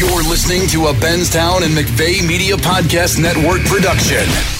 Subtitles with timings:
[0.00, 4.59] You're listening to a Benstown and McVeigh Media Podcast Network production.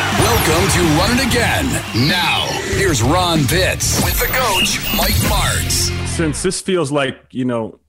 [0.21, 1.65] Welcome to Run It Again.
[2.07, 5.89] Now, here's Ron Pitts with the coach, Mike Martz.
[6.07, 7.79] Since this feels like, you know,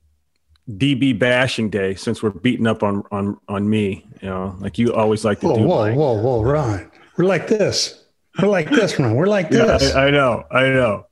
[0.66, 4.95] DB bashing day, since we're beating up on on on me, you know, like you
[4.95, 5.62] always like to whoa, do.
[5.64, 5.96] Whoa, Mike.
[5.96, 6.90] whoa, whoa, Ron.
[7.18, 8.02] We're like this.
[8.40, 9.14] We're like this, Ron.
[9.14, 9.92] We're like this.
[9.92, 11.06] Yeah, I, I know, I know.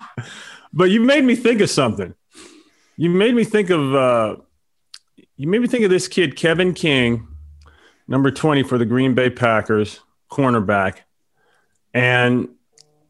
[0.74, 2.14] but you made me think of something.
[2.98, 4.36] You made me think of uh
[5.38, 7.26] you made me think of this kid, Kevin King,
[8.06, 10.00] number 20 for the Green Bay Packers
[10.32, 10.98] cornerback.
[11.92, 12.48] And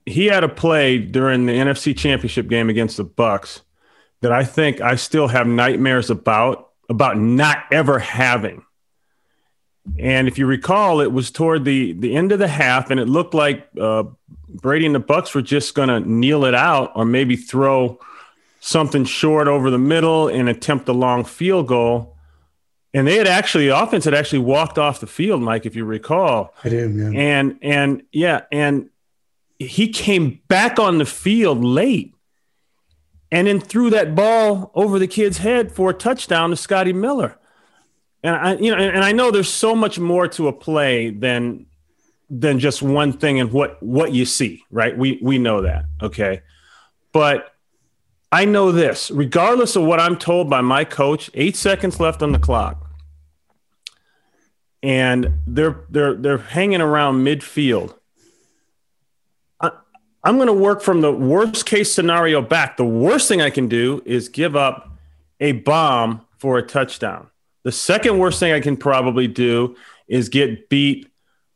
[0.04, 3.62] he had a play during the NFC Championship game against the Bucks
[4.20, 8.64] that I think I still have nightmares about about not ever having.
[9.98, 13.08] And if you recall, it was toward the the end of the half, and it
[13.08, 14.04] looked like uh,
[14.48, 18.00] Brady and the Bucks were just going to kneel it out, or maybe throw
[18.60, 22.11] something short over the middle and attempt a long field goal.
[22.94, 25.84] And they had actually, the offense had actually walked off the field, Mike, if you
[25.84, 26.54] recall.
[26.62, 27.18] I do, yeah.
[27.18, 28.90] And and yeah, and
[29.58, 32.14] he came back on the field late,
[33.30, 37.38] and then threw that ball over the kid's head for a touchdown to Scotty Miller.
[38.22, 41.10] And I, you know, and, and I know there's so much more to a play
[41.10, 41.66] than
[42.28, 44.96] than just one thing and what what you see, right?
[44.96, 46.42] We we know that, okay,
[47.12, 47.54] but
[48.30, 52.32] I know this, regardless of what I'm told by my coach, eight seconds left on
[52.32, 52.81] the clock.
[54.82, 57.94] And they're they're they're hanging around midfield.
[59.60, 59.70] I,
[60.24, 62.76] I'm going to work from the worst case scenario back.
[62.76, 64.90] The worst thing I can do is give up
[65.40, 67.28] a bomb for a touchdown.
[67.64, 69.76] The second worst thing I can probably do
[70.08, 71.08] is get beat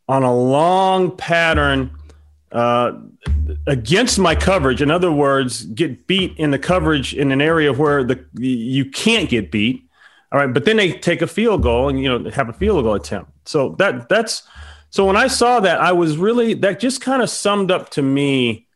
[0.08, 1.90] on a long pattern
[2.52, 2.92] uh,
[3.66, 4.80] against my coverage.
[4.80, 9.28] In other words, get beat in the coverage in an area where the you can't
[9.28, 9.85] get beat.
[10.32, 12.84] All right, but then they take a field goal and you know have a field
[12.84, 13.30] goal attempt.
[13.48, 14.42] So that that's
[14.90, 18.02] so when I saw that, I was really that just kind of summed up to
[18.02, 18.66] me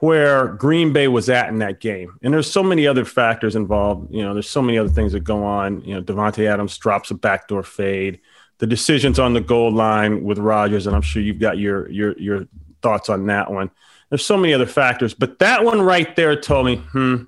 [0.00, 2.18] where Green Bay was at in that game.
[2.22, 4.12] And there's so many other factors involved.
[4.12, 5.80] You know, there's so many other things that go on.
[5.82, 8.20] You know, Davante Adams drops a backdoor fade.
[8.58, 12.18] The decisions on the goal line with Rodgers, and I'm sure you've got your your
[12.18, 12.46] your
[12.82, 13.70] thoughts on that one.
[14.08, 17.24] There's so many other factors, but that one right there told me, hmm,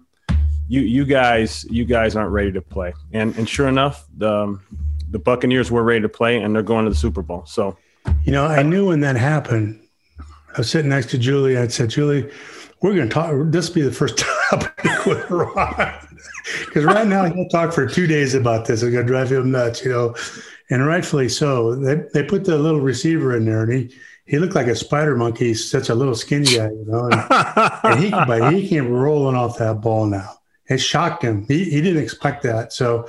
[0.68, 2.92] you you guys you guys aren't ready to play.
[3.12, 4.62] And and sure enough, the um,
[5.10, 7.44] the Buccaneers were ready to play, and they're going to the Super Bowl.
[7.46, 7.76] So,
[8.24, 9.82] you know, I knew when that happened.
[10.18, 11.56] I was sitting next to Julie.
[11.56, 12.30] I said, Julie,
[12.82, 13.32] we're going to talk.
[13.46, 14.18] This will be the first
[14.50, 15.94] topic with Ron.
[16.66, 18.82] Because right now he'll talk for two days about this.
[18.82, 20.14] It's going to drive him nuts, you know,
[20.70, 21.74] and rightfully so.
[21.74, 23.94] They, they put the little receiver in there, and he
[24.26, 25.54] he looked like a spider monkey.
[25.54, 27.08] Such a little skinny guy, you know.
[27.10, 30.37] And, and he but he came rolling off that ball now.
[30.68, 31.46] It shocked him.
[31.46, 32.72] He he didn't expect that.
[32.72, 33.08] So,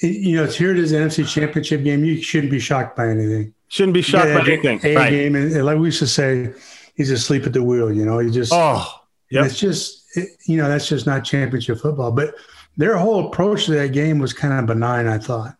[0.00, 2.04] you know, it's here it is, NFC Championship game.
[2.04, 3.54] You shouldn't be shocked by anything.
[3.68, 4.80] Shouldn't be shocked yeah, by anything.
[4.84, 5.10] A right.
[5.10, 6.52] game, and like we used to say,
[6.94, 7.92] he's asleep at the wheel.
[7.92, 8.86] You know, he just oh.
[9.30, 9.44] yeah.
[9.44, 12.12] It's just, it, you know, that's just not championship football.
[12.12, 12.34] But
[12.76, 15.56] their whole approach to that game was kind of benign, I thought.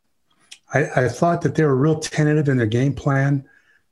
[0.75, 3.49] I, I thought that they were real tentative in their game plan.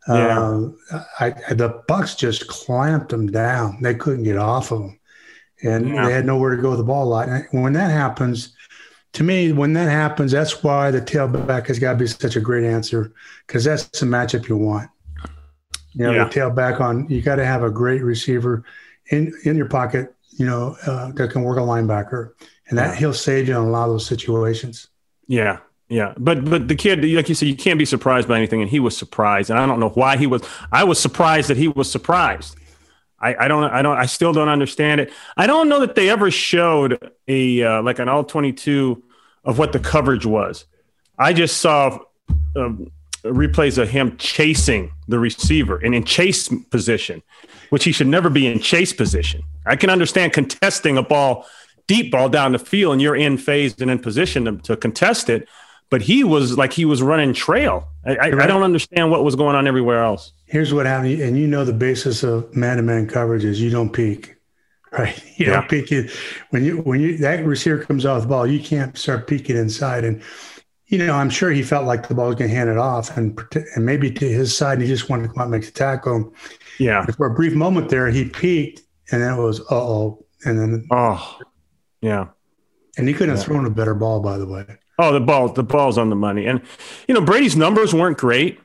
[0.08, 0.70] Yeah.
[0.90, 3.80] Uh, I, the Bucks just clamped them down.
[3.82, 4.99] They couldn't get off of them,
[5.62, 6.06] and yeah.
[6.06, 7.28] they had nowhere to go with the ball a lot.
[7.28, 8.54] And when that happens,
[9.14, 12.40] to me, when that happens, that's why the tailback has got to be such a
[12.40, 13.12] great answer
[13.46, 14.90] because that's the matchup you want.
[15.92, 16.24] You know, yeah.
[16.24, 18.64] the tailback on you got to have a great receiver
[19.10, 22.32] in in your pocket, you know, uh, that can work a linebacker,
[22.68, 22.96] and that yeah.
[22.96, 24.88] he'll save you in a lot of those situations.
[25.26, 28.62] Yeah, yeah, but but the kid, like you said, you can't be surprised by anything,
[28.62, 30.42] and he was surprised, and I don't know why he was.
[30.70, 32.56] I was surprised that he was surprised.
[33.20, 35.12] I, I don't I don't I still don't understand it.
[35.36, 39.02] I don't know that they ever showed a uh, like an all twenty two
[39.44, 40.64] of what the coverage was.
[41.18, 41.98] I just saw
[42.56, 42.90] um,
[43.24, 47.22] replays of him chasing the receiver and in chase position
[47.70, 49.42] which he should never be in chase position.
[49.64, 51.46] I can understand contesting a ball,
[51.86, 55.30] deep ball down the field, and you're in phase and in position to, to contest
[55.30, 55.48] it.
[55.90, 57.88] But he was like he was running trail.
[58.06, 60.32] I, I, I, don't understand what was going on everywhere else.
[60.46, 64.36] Here's what happened, and you know the basis of man-to-man coverage is you don't peek,
[64.92, 65.20] right?
[65.36, 65.54] You yeah.
[65.54, 66.10] don't peek it
[66.50, 70.04] when you when you that receiver comes off the ball, you can't start peeking inside,
[70.04, 70.22] and
[70.90, 73.16] you know, I'm sure he felt like the ball was going to hand it off
[73.16, 73.40] and,
[73.76, 75.70] and maybe to his side, and he just wanted to come out and make the
[75.70, 76.34] tackle.
[76.80, 77.06] Yeah.
[77.06, 80.24] for a brief moment there, he peaked and then it was, uh oh.
[80.44, 81.38] And then, oh,
[82.00, 82.28] yeah.
[82.96, 84.64] And he couldn't have thrown a better ball, by the way.
[85.00, 86.46] Oh, the ball, the ball's on the money.
[86.46, 86.60] And,
[87.08, 88.60] you know, Brady's numbers weren't great.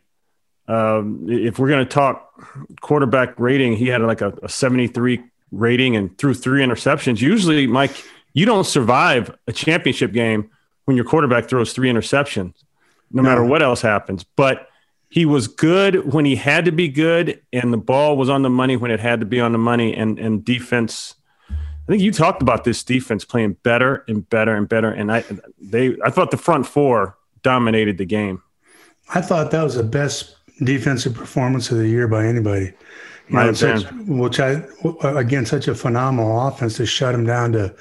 [0.67, 2.33] Um, if we're going to talk
[2.81, 7.21] quarterback rating, he had like a, a 73 rating and threw three interceptions.
[7.21, 8.03] Usually, Mike,
[8.33, 10.49] you don't survive a championship game
[10.85, 12.53] when your quarterback throws three interceptions,
[13.11, 13.23] no, no.
[13.23, 14.23] matter what else happens.
[14.23, 14.67] But
[15.09, 18.49] he was good when he had to be good, and the ball was on the
[18.49, 19.95] money when it had to be on the money.
[19.95, 21.15] And and defense,
[21.87, 24.89] I think you talked about this defense playing better and better and better.
[24.89, 25.23] And I
[25.59, 28.41] they I thought the front four dominated the game.
[29.13, 32.73] I thought that was the best defensive performance of the year by anybody.
[33.27, 34.63] You know, such, which I
[35.03, 37.75] again such a phenomenal offense to shut them down to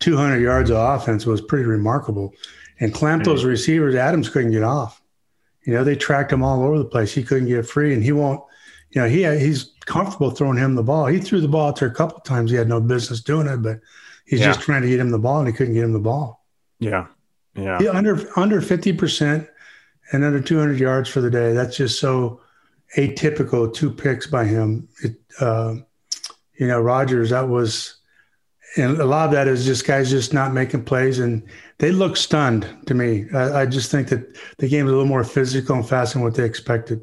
[0.00, 2.34] 200 yards of offense was pretty remarkable.
[2.80, 5.02] And clamp those receivers, Adams couldn't get off.
[5.64, 7.12] You know, they tracked him all over the place.
[7.12, 8.42] He couldn't get free, and he won't.
[8.96, 11.04] You know, he he's comfortable throwing him the ball.
[11.04, 12.50] He threw the ball out there a couple times.
[12.50, 13.78] He had no business doing it, but
[14.24, 14.46] he's yeah.
[14.46, 16.46] just trying to get him the ball, and he couldn't get him the ball.
[16.78, 17.08] Yeah,
[17.54, 17.78] yeah.
[17.78, 19.46] He under under fifty percent
[20.12, 21.52] and under two hundred yards for the day.
[21.52, 22.40] That's just so
[22.96, 23.70] atypical.
[23.70, 24.88] Two picks by him.
[25.02, 25.74] It, uh,
[26.58, 27.28] you know, Rodgers.
[27.28, 27.96] That was,
[28.78, 31.42] and a lot of that is just guys just not making plays, and
[31.76, 33.26] they look stunned to me.
[33.34, 36.22] I, I just think that the game is a little more physical and fast than
[36.22, 37.02] what they expected.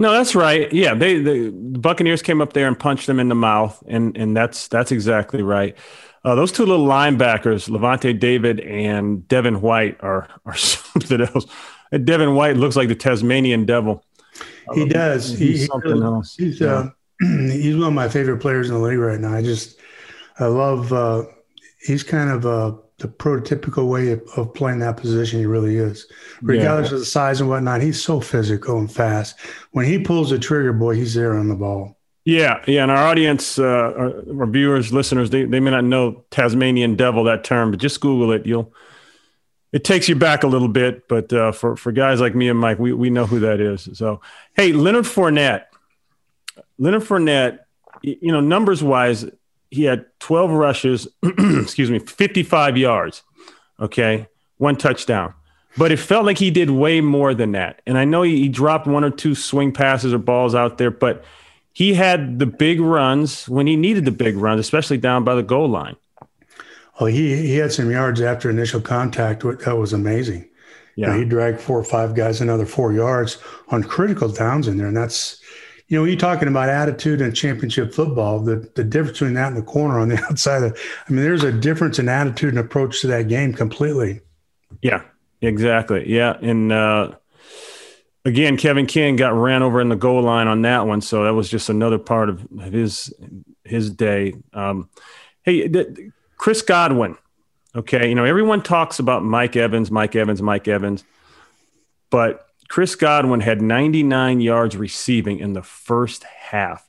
[0.00, 0.72] No, that's right.
[0.72, 4.36] Yeah, they the Buccaneers came up there and punched them in the mouth, and and
[4.36, 5.76] that's that's exactly right.
[6.24, 11.46] Uh, those two little linebackers, Lavonte David and Devin White, are are something else.
[12.04, 14.04] Devin White looks like the Tasmanian devil.
[14.74, 15.30] He um, does.
[15.36, 16.36] He's he, something he, else.
[16.36, 16.90] He's uh,
[17.20, 19.32] he's one of my favorite players in the league right now.
[19.32, 19.78] I just
[20.38, 20.92] I love.
[20.92, 21.24] Uh,
[21.80, 25.38] he's kind of uh, the prototypical way of, of, playing that position.
[25.38, 26.06] He really is,
[26.42, 26.94] regardless yeah.
[26.94, 27.80] of the size and whatnot.
[27.80, 29.38] He's so physical and fast.
[29.70, 31.96] When he pulls the trigger, boy, he's there on the ball.
[32.24, 36.24] Yeah, yeah, and our audience, uh, our, our, viewers, listeners, they, they may not know
[36.30, 38.44] Tasmanian devil that term, but just Google it.
[38.44, 38.74] You'll
[39.72, 42.58] it takes you back a little bit, but uh, for for guys like me and
[42.58, 43.88] Mike, we we know who that is.
[43.94, 44.20] So,
[44.54, 45.64] hey, Leonard Fournette,
[46.78, 47.60] Leonard Fournette,
[48.02, 49.26] you know, numbers wise,
[49.70, 53.22] he had 12 rushes, excuse me, 55 yards.
[53.80, 54.26] Okay.
[54.56, 55.34] One touchdown.
[55.76, 57.82] But it felt like he did way more than that.
[57.86, 60.90] And I know he, he dropped one or two swing passes or balls out there,
[60.90, 61.24] but
[61.72, 65.42] he had the big runs when he needed the big runs, especially down by the
[65.42, 65.96] goal line.
[66.98, 69.42] Oh, he, he had some yards after initial contact.
[69.42, 70.48] That was amazing.
[70.96, 71.06] Yeah.
[71.06, 73.38] You know, he dragged four or five guys another four yards
[73.68, 74.88] on critical downs in there.
[74.88, 75.37] And that's,
[75.88, 79.48] you know, when you're talking about attitude and championship football, the, the difference between that
[79.48, 82.58] and the corner on the outside of, I mean, there's a difference in attitude and
[82.58, 84.20] approach to that game completely.
[84.82, 85.02] Yeah,
[85.40, 86.10] exactly.
[86.12, 86.36] Yeah.
[86.42, 87.12] And, uh,
[88.26, 91.00] again, Kevin King got ran over in the goal line on that one.
[91.00, 93.12] So that was just another part of his,
[93.64, 94.34] his day.
[94.52, 94.90] Um,
[95.42, 95.70] hey,
[96.36, 97.16] Chris Godwin.
[97.74, 98.10] Okay.
[98.10, 101.02] You know, everyone talks about Mike Evans, Mike Evans, Mike Evans,
[102.10, 106.88] but Chris Godwin had 99 yards receiving in the first half.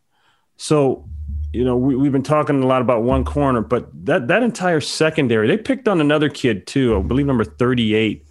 [0.57, 1.07] So,
[1.53, 4.81] you know, we, have been talking a lot about one corner, but that, that entire
[4.81, 8.25] secondary, they picked on another kid too, I believe number 38.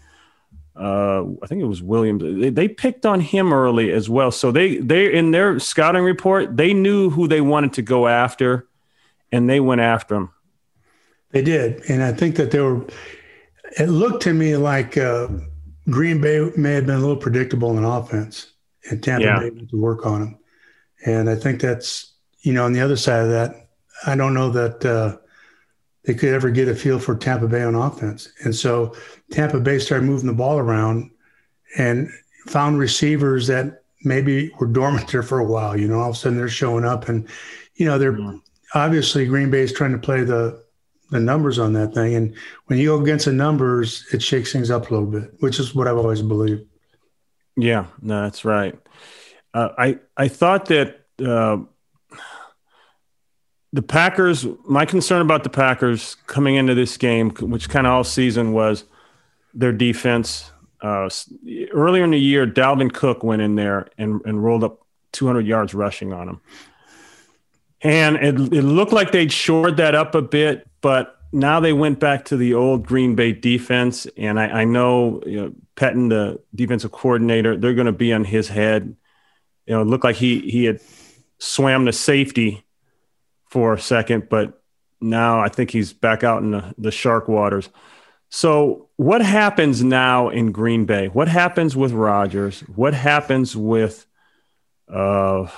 [0.77, 2.23] Uh, I think it was Williams.
[2.23, 4.31] They, they picked on him early as well.
[4.31, 8.69] So they, they, in their scouting report, they knew who they wanted to go after
[9.33, 10.31] and they went after him.
[11.31, 11.83] They did.
[11.88, 12.87] And I think that they were,
[13.78, 15.28] it looked to me like, uh,
[15.90, 18.52] Green Bay may have been a little predictable in offense,
[18.90, 19.38] and Tampa yeah.
[19.38, 20.38] Bay had to work on them.
[21.07, 23.68] And I think that's you know on the other side of that,
[24.07, 25.16] I don't know that uh,
[26.04, 28.30] they could ever get a feel for Tampa Bay on offense.
[28.45, 28.95] And so
[29.30, 31.11] Tampa Bay started moving the ball around
[31.76, 32.11] and
[32.47, 35.78] found receivers that maybe were dormant there for a while.
[35.78, 37.28] You know, all of a sudden they're showing up, and
[37.75, 38.38] you know they're mm-hmm.
[38.75, 40.62] obviously Green Bay is trying to play the
[41.11, 42.15] the numbers on that thing.
[42.15, 42.35] And
[42.67, 45.75] when you go against the numbers, it shakes things up a little bit, which is
[45.75, 46.67] what I've always believed.
[47.57, 48.79] Yeah, no, that's right.
[49.53, 51.59] Uh, I I thought that uh,
[53.73, 54.47] the Packers.
[54.67, 58.85] My concern about the Packers coming into this game, which kind of all season was
[59.55, 60.53] their defense.
[60.81, 61.09] Uh,
[61.73, 65.75] earlier in the year, Dalvin Cook went in there and, and rolled up 200 yards
[65.75, 66.41] rushing on him.
[67.83, 72.00] And it, it looked like they'd shored that up a bit but now they went
[72.00, 76.90] back to the old Green Bay defense, and I, I know, you know the defensive
[76.90, 78.97] coordinator, they're going to be on his head.
[79.66, 80.80] You know, it looked like he he had
[81.38, 82.64] swam to safety
[83.47, 84.62] for a second, but
[85.00, 87.68] now I think he's back out in the, the shark waters.
[88.30, 91.08] So, what happens now in Green Bay?
[91.08, 92.61] What happens with Rodgers?
[92.61, 94.06] What happens with
[94.88, 95.49] uh,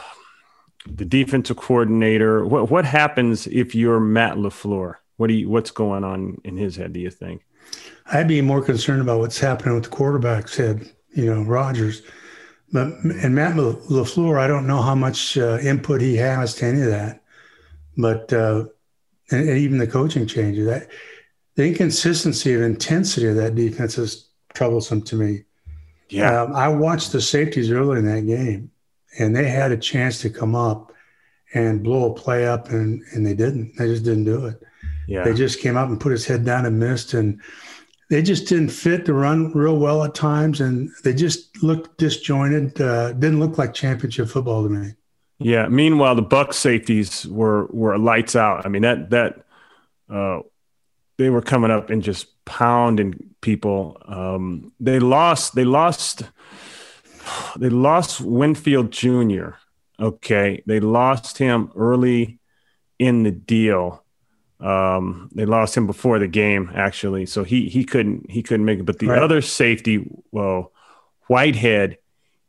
[0.87, 2.45] the defensive coordinator?
[2.45, 4.97] What what happens if you're Matt LaFleur?
[5.21, 6.95] What do you, what's going on in his head?
[6.95, 7.45] Do you think?
[8.11, 10.91] I'd be more concerned about what's happening with the quarterback's head.
[11.13, 12.01] You know, Rodgers,
[12.73, 14.41] but and Matt LaFleur.
[14.41, 17.23] I don't know how much uh, input he has to any of that,
[17.99, 18.65] but uh,
[19.31, 20.65] and, and even the coaching changes.
[20.65, 20.89] That
[21.55, 25.45] the inconsistency of intensity of that defense is troublesome to me.
[26.09, 28.71] Yeah, um, I watched the safeties early in that game,
[29.19, 30.95] and they had a chance to come up
[31.53, 33.77] and blow a play up, and and they didn't.
[33.77, 34.63] They just didn't do it.
[35.07, 37.41] Yeah, they just came up and put his head down and missed, and
[38.11, 42.81] they just didn't fit the run real well at times, and they just looked disjointed.
[42.81, 44.95] Uh, didn't look like championship football to me.
[45.39, 45.69] Yeah.
[45.69, 48.67] Meanwhile, the Buck safeties were were lights out.
[48.67, 49.45] I mean that that
[50.11, 50.41] uh,
[51.17, 54.01] they were coming up and just pounding people.
[54.07, 55.55] Um, they lost.
[55.55, 56.23] They lost.
[57.57, 59.51] They lost Winfield Jr.
[60.01, 62.41] Okay, they lost him early
[62.99, 64.03] in the deal.
[64.61, 68.79] Um, they lost him before the game actually, so he he couldn't he couldn't make
[68.79, 68.85] it.
[68.85, 69.23] But the right.
[69.23, 70.73] other safety, well,
[71.29, 71.99] Whitehead,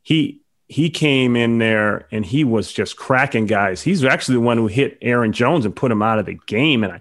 [0.01, 3.81] he he came in there and he was just cracking guys.
[3.81, 6.83] He's actually the one who hit Aaron Jones and put him out of the game.
[6.83, 6.95] And I,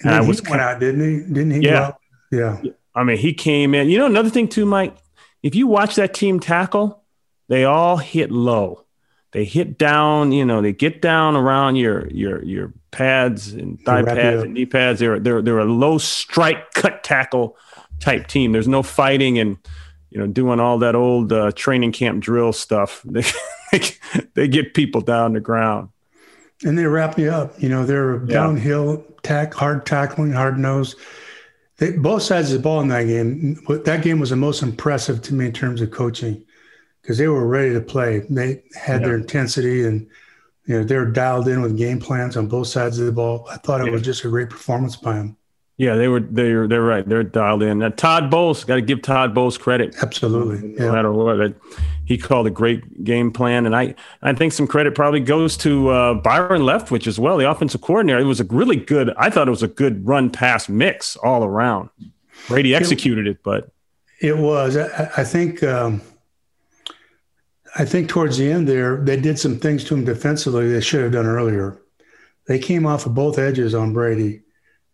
[0.00, 1.32] and, and I was went out, didn't he?
[1.32, 1.60] Didn't he?
[1.60, 1.92] Yeah,
[2.30, 2.62] yeah.
[2.94, 3.88] I mean, he came in.
[3.88, 4.96] You know, another thing too, Mike.
[5.42, 7.02] If you watch that team tackle,
[7.48, 8.84] they all hit low.
[9.32, 10.32] They hit down.
[10.32, 14.66] You know, they get down around your your your pads and thigh pads and knee
[14.66, 15.00] pads.
[15.00, 17.56] They're they're they're a low strike cut tackle
[18.00, 18.52] type team.
[18.52, 19.58] There's no fighting and
[20.10, 23.04] you know doing all that old uh, training camp drill stuff.
[23.72, 23.80] They
[24.34, 25.88] they get people down the ground.
[26.64, 27.60] And they wrap you up.
[27.60, 28.34] You know they're yeah.
[28.34, 30.94] downhill tack, hard tackling, hard nose.
[31.78, 33.58] They, both sides of the ball in that game.
[33.84, 36.44] That game was the most impressive to me in terms of coaching
[37.02, 38.20] because they were ready to play.
[38.30, 39.08] They had yeah.
[39.08, 40.08] their intensity and
[40.66, 43.46] you know, they're dialed in with game plans on both sides of the ball.
[43.50, 43.92] I thought it yeah.
[43.92, 45.36] was just a great performance by them.
[45.76, 46.20] Yeah, they were.
[46.20, 47.06] They're they're right.
[47.06, 47.80] They're dialed in.
[47.80, 49.96] Now, Todd Bowles got to give Todd Bowles credit.
[50.00, 50.92] Absolutely, no yeah.
[50.92, 51.54] matter what.
[52.04, 55.88] He called a great game plan, and I I think some credit probably goes to
[55.88, 58.20] uh, Byron Leftwich as well, the offensive coordinator.
[58.20, 59.12] It was a really good.
[59.16, 61.90] I thought it was a good run pass mix all around.
[62.46, 63.70] Brady executed it, it but
[64.20, 64.76] it was.
[64.76, 65.64] I, I think.
[65.64, 66.02] Um,
[67.76, 71.02] I think towards the end there, they did some things to him defensively they should
[71.02, 71.80] have done earlier.
[72.46, 74.42] They came off of both edges on Brady,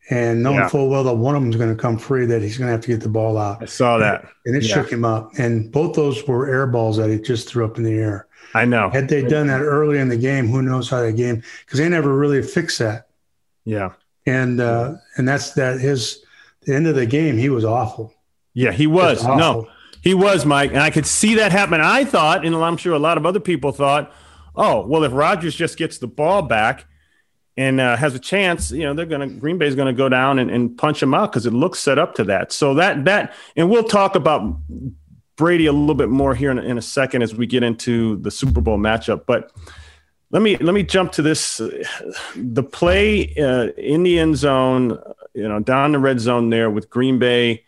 [0.08, 0.68] and knowing yeah.
[0.68, 2.72] full well that one of them is going to come free, that he's going to
[2.72, 3.62] have to get the ball out.
[3.62, 4.74] I saw that, and, it yeah.
[4.74, 5.32] shook him up.
[5.38, 8.28] And both those were air balls that he just threw up in the air.
[8.54, 8.90] I know.
[8.90, 11.42] Had they done that early in the game, who knows how the game?
[11.64, 13.08] Because they never really fixed that.
[13.64, 13.92] Yeah.
[14.26, 15.80] And uh, and that's that.
[15.80, 16.24] His
[16.62, 18.14] the end of the game, he was awful.
[18.54, 19.24] Yeah, he was.
[19.24, 19.68] was no,
[20.02, 21.80] he was, Mike, and I could see that happen.
[21.80, 24.12] I thought, and I'm sure a lot of other people thought,
[24.56, 26.86] oh, well, if Rodgers just gets the ball back
[27.56, 30.08] and uh, has a chance, you know, they're going to Green Bay's going to go
[30.08, 32.52] down and, and punch him out because it looks set up to that.
[32.52, 34.56] So that that, and we'll talk about
[35.36, 38.30] Brady a little bit more here in, in a second as we get into the
[38.30, 39.52] Super Bowl matchup, but.
[40.32, 41.60] Let me let me jump to this.
[42.36, 44.96] The play uh, in the end zone,
[45.34, 47.64] you know, down the red zone there with Green Bay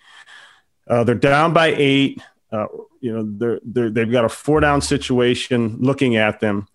[0.87, 2.21] uh, they're down by eight.
[2.51, 2.67] Uh,
[3.01, 6.69] you know, they're, they're, they've got a four down situation looking at them.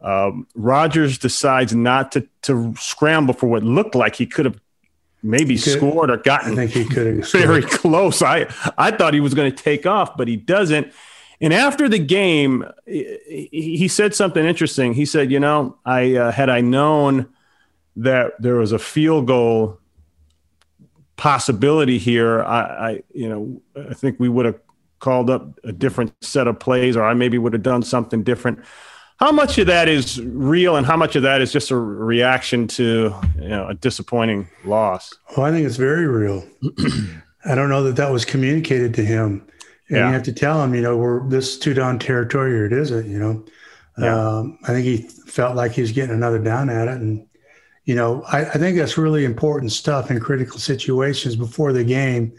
[0.00, 4.60] Um, Rodgers decides not to, to scramble for what looked like he could have
[5.22, 8.22] maybe could, scored or gotten I think he could have very close.
[8.22, 8.46] I,
[8.78, 10.92] I thought he was going to take off, but he doesn't.
[11.40, 14.94] And after the game, he said something interesting.
[14.94, 17.28] He said, "You know, I uh, had I known
[17.96, 19.78] that there was a field goal
[21.16, 24.60] possibility here, I, I you know I think we would have
[24.98, 28.60] called up a different set of plays, or I maybe would have done something different.
[29.18, 32.66] How much of that is real, and how much of that is just a reaction
[32.68, 35.14] to you know, a disappointing loss?
[35.36, 36.46] Well, I think it's very real.
[37.46, 39.46] I don't know that that was communicated to him,
[39.88, 40.06] and yeah.
[40.06, 43.08] you have to tell him, you know, we're this two down territory, or it isn't.
[43.08, 43.44] You know,
[43.98, 44.38] yeah.
[44.38, 47.26] um, I think he felt like he was getting another down at it, and
[47.86, 52.32] you know, I, I, think that's really important stuff in critical situations before the game.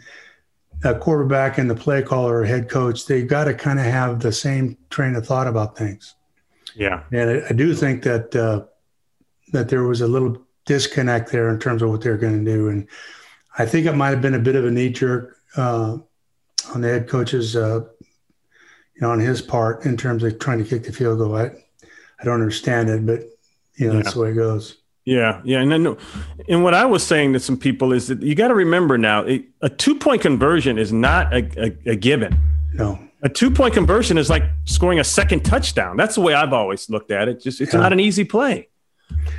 [0.84, 4.20] A quarterback and the play caller or head coach, they've got to kind of have
[4.20, 6.14] the same train of thought about things.
[6.76, 8.66] Yeah, and I, I do think that uh,
[9.52, 12.68] that there was a little disconnect there in terms of what they're going to do,
[12.68, 12.86] and
[13.58, 15.96] I think it might have been a bit of a knee jerk uh,
[16.72, 17.80] on the head coach's, uh,
[18.94, 21.34] you know, on his part in terms of trying to kick the field goal.
[21.34, 21.50] I,
[22.20, 23.22] I don't understand it, but
[23.74, 24.02] you know, yeah.
[24.02, 24.77] that's the way it goes.
[25.08, 25.96] Yeah, yeah, and then
[26.50, 29.22] and what I was saying to some people is that you got to remember now
[29.22, 32.38] it, a two point conversion is not a, a, a given.
[32.74, 35.96] No, a two point conversion is like scoring a second touchdown.
[35.96, 37.40] That's the way I've always looked at it.
[37.40, 37.80] Just it's yeah.
[37.80, 38.68] not an easy play.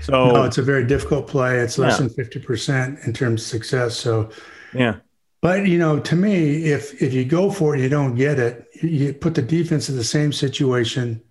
[0.01, 1.59] So no, it's a very difficult play.
[1.59, 2.07] It's less yeah.
[2.07, 3.95] than fifty percent in terms of success.
[3.95, 4.31] So
[4.73, 4.95] yeah,
[5.39, 8.65] but you know, to me, if if you go for it, you don't get it.
[8.81, 11.21] You put the defense in the same situation,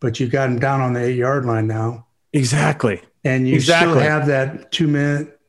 [0.00, 2.03] but you got them down on the eight yard line now.
[2.34, 3.94] Exactly and you exactly.
[3.94, 5.40] still have that two minute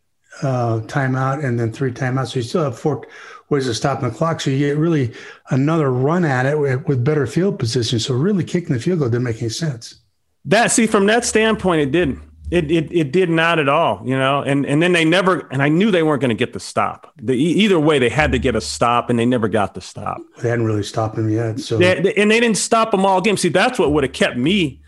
[0.42, 2.32] uh, timeout and then three timeouts.
[2.32, 3.06] So you still have four
[3.50, 4.42] ways of stopping the clock.
[4.42, 5.14] So you get really
[5.50, 8.00] another run at it with, with better field position.
[8.00, 9.96] So really kicking the field goal didn't make any sense.
[10.46, 12.22] That see from that standpoint, it didn't.
[12.52, 14.44] It, it it did not at all, you know.
[14.44, 15.48] And and then they never.
[15.52, 17.12] And I knew they weren't going to get the stop.
[17.18, 20.22] The, either way, they had to get a stop, and they never got the stop.
[20.44, 21.60] They hadn't really stopped them yet.
[21.60, 23.36] So they, and they didn't stop them all game.
[23.36, 24.84] See, that's what would have kept me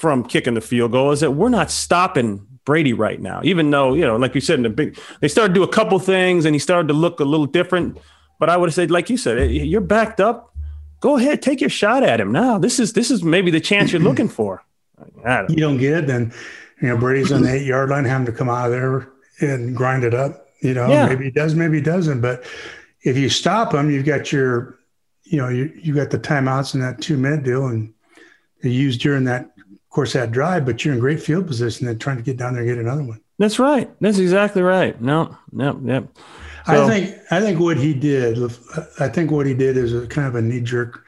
[0.00, 3.92] from kicking the field goal is that we're not stopping Brady right now, even though,
[3.92, 6.46] you know, like you said, in the big, they started to do a couple things
[6.46, 7.98] and he started to look a little different.
[8.38, 10.54] But I would have said, like you said, eh, you're backed up.
[11.00, 12.58] Go ahead, take your shot at him now.
[12.58, 14.62] This is this is maybe the chance you're looking for.
[15.24, 16.30] Don't you don't get it, then
[16.82, 19.08] you know Brady's on the eight yard line, having to come out of there
[19.40, 20.46] and grind it up.
[20.60, 21.06] You know, yeah.
[21.06, 22.20] maybe he does, maybe he doesn't.
[22.20, 22.44] But
[23.02, 24.78] if you stop him, you've got your,
[25.24, 27.94] you know, you you got the timeouts and that two minute deal, and
[28.62, 29.50] they used during that
[29.90, 32.62] course, that drive, but you're in great field position and trying to get down there
[32.62, 33.20] and get another one.
[33.38, 33.90] That's right.
[34.00, 35.00] That's exactly right.
[35.00, 36.08] No, no, no.
[36.66, 38.38] So, I think I think what he did.
[39.00, 41.04] I think what he did is a kind of a knee jerk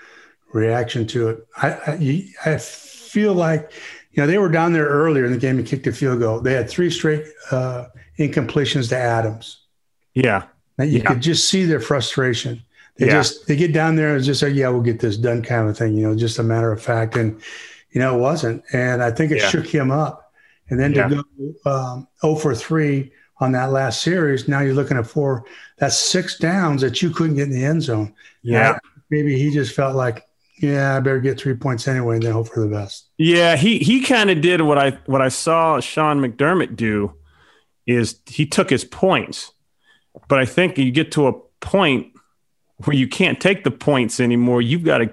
[0.52, 1.46] reaction to it.
[1.56, 3.70] I, I, I feel like
[4.12, 6.40] you know they were down there earlier in the game and kicked a field goal.
[6.40, 7.86] They had three straight uh,
[8.18, 9.60] incompletions to Adams.
[10.14, 10.44] Yeah,
[10.78, 11.04] and you yeah.
[11.04, 12.62] could just see their frustration.
[12.96, 13.12] They yeah.
[13.12, 15.76] just they get down there and just say, "Yeah, we'll get this done," kind of
[15.76, 15.94] thing.
[15.94, 17.16] You know, just a matter of fact.
[17.16, 17.40] And
[17.92, 18.62] you know, it wasn't.
[18.72, 19.48] And I think it yeah.
[19.48, 20.32] shook him up.
[20.70, 21.08] And then yeah.
[21.08, 21.24] to
[21.64, 25.44] go um, 0 for 3 on that last series, now you're looking at four,
[25.78, 28.14] that's six downs that you couldn't get in the end zone.
[28.42, 28.78] Yeah.
[29.10, 30.26] maybe he just felt like,
[30.58, 33.08] yeah, I better get three points anyway and then hope for the best.
[33.18, 37.14] Yeah, he he kind of did what I what I saw Sean McDermott do
[37.86, 39.52] is he took his points.
[40.28, 42.12] But I think you get to a point
[42.84, 44.62] where you can't take the points anymore.
[44.62, 45.10] You've got to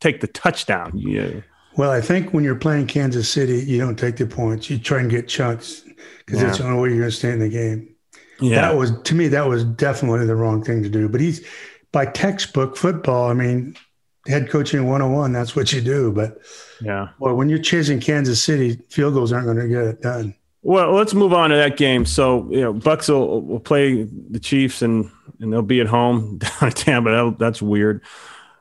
[0.00, 0.92] take the touchdown.
[0.94, 1.40] Yeah.
[1.80, 4.68] Well, I think when you're playing Kansas City, you don't take the points.
[4.68, 5.80] You try and get chunks
[6.18, 6.48] because yeah.
[6.48, 7.94] that's the only way you're going to stay in the game.
[8.38, 8.60] Yeah.
[8.60, 11.08] That was to me that was definitely the wrong thing to do.
[11.08, 11.42] But he's
[11.90, 13.30] by textbook football.
[13.30, 13.78] I mean,
[14.26, 15.32] head coaching 101.
[15.32, 16.12] That's what you do.
[16.12, 16.42] But
[16.82, 20.34] yeah, well, when you're chasing Kansas City, field goals aren't going to get it done.
[20.60, 22.04] Well, let's move on to that game.
[22.04, 26.36] So you know, Bucks will, will play the Chiefs and and they'll be at home
[26.36, 27.34] down in Tampa.
[27.38, 28.02] that's weird.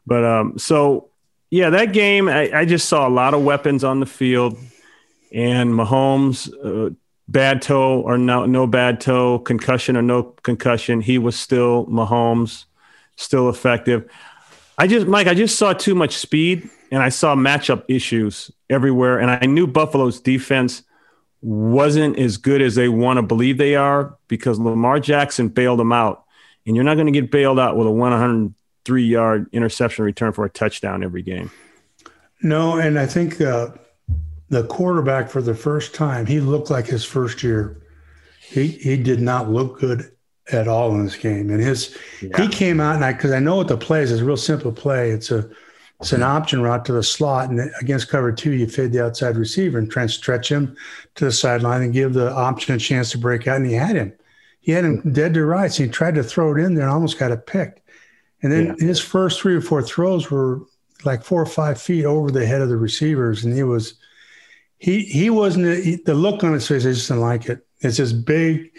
[0.07, 1.08] But um, so
[1.51, 4.57] yeah, that game, I, I, just saw a lot of weapons on the field,
[5.31, 6.93] and Mahomes, uh,
[7.27, 12.65] bad toe or no, no bad toe, concussion or no concussion, he was still Mahomes,
[13.15, 14.09] still effective.
[14.77, 19.19] I just, Mike, I just saw too much speed, and I saw matchup issues everywhere,
[19.19, 20.83] and I knew Buffalo's defense
[21.41, 25.91] wasn't as good as they want to believe they are because Lamar Jackson bailed them
[25.91, 26.25] out,
[26.67, 28.53] and you're not going to get bailed out with a 100
[28.85, 31.51] three yard interception return for a touchdown every game.
[32.41, 33.69] No, and I think uh,
[34.49, 37.81] the quarterback for the first time, he looked like his first year.
[38.41, 40.11] He he did not look good
[40.51, 41.49] at all in this game.
[41.49, 42.41] And his yeah.
[42.41, 44.11] he came out and I because I know what the play is.
[44.11, 45.11] It's a real simple play.
[45.11, 45.49] It's a
[45.99, 49.35] it's an option route to the slot, and against cover two, you fade the outside
[49.35, 50.77] receiver and try and stretch him
[51.15, 53.57] to the sideline and give the option a chance to break out.
[53.57, 54.13] And he had him.
[54.61, 55.75] He had him dead to rights.
[55.75, 57.81] He tried to throw it in there and almost got it picked.
[58.41, 58.87] And then yeah.
[58.87, 60.61] his first three or four throws were
[61.03, 63.95] like four or five feet over the head of the receivers, and he was
[64.77, 66.85] he he wasn't he, the look on his face.
[66.85, 67.65] I just didn't like it.
[67.81, 68.71] It's just big.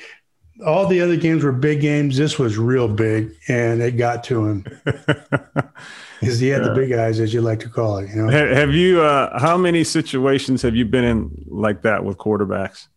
[0.65, 2.19] All the other games were big games.
[2.19, 6.69] This was real big, and it got to him because he had yeah.
[6.69, 8.11] the big eyes, as you like to call it.
[8.11, 8.29] You know.
[8.29, 9.01] Have you?
[9.01, 12.89] Uh, how many situations have you been in like that with quarterbacks?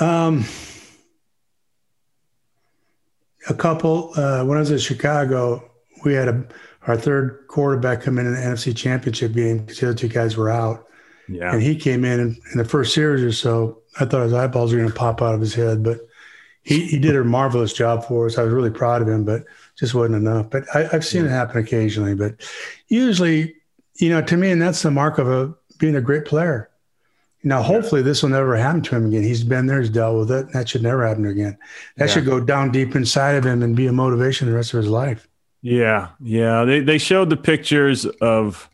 [0.00, 0.44] Um
[3.48, 4.12] a couple.
[4.16, 5.70] Uh, when I was in Chicago,
[6.04, 6.44] we had a
[6.86, 10.36] our third quarterback come in in the NFC Championship game because the other two guys
[10.36, 10.86] were out.
[11.28, 11.52] Yeah.
[11.52, 13.82] And he came in, in in the first series or so.
[13.98, 15.98] I thought his eyeballs were going to pop out of his head, but
[16.62, 18.38] he, he did a marvelous job for us.
[18.38, 19.44] I was really proud of him, but
[19.76, 20.50] just wasn't enough.
[20.50, 21.28] But I, have seen yeah.
[21.28, 22.14] it happen occasionally.
[22.14, 22.34] But
[22.88, 23.54] usually,
[23.96, 26.70] you know, to me, and that's the mark of a being a great player.
[27.46, 29.22] Now, hopefully, this will never happen to him again.
[29.22, 30.52] He's been there, he's dealt with it.
[30.52, 31.56] That should never happen again.
[31.96, 32.14] That yeah.
[32.14, 34.88] should go down deep inside of him and be a motivation the rest of his
[34.88, 35.28] life.
[35.62, 36.64] Yeah, yeah.
[36.64, 38.68] They they showed the pictures of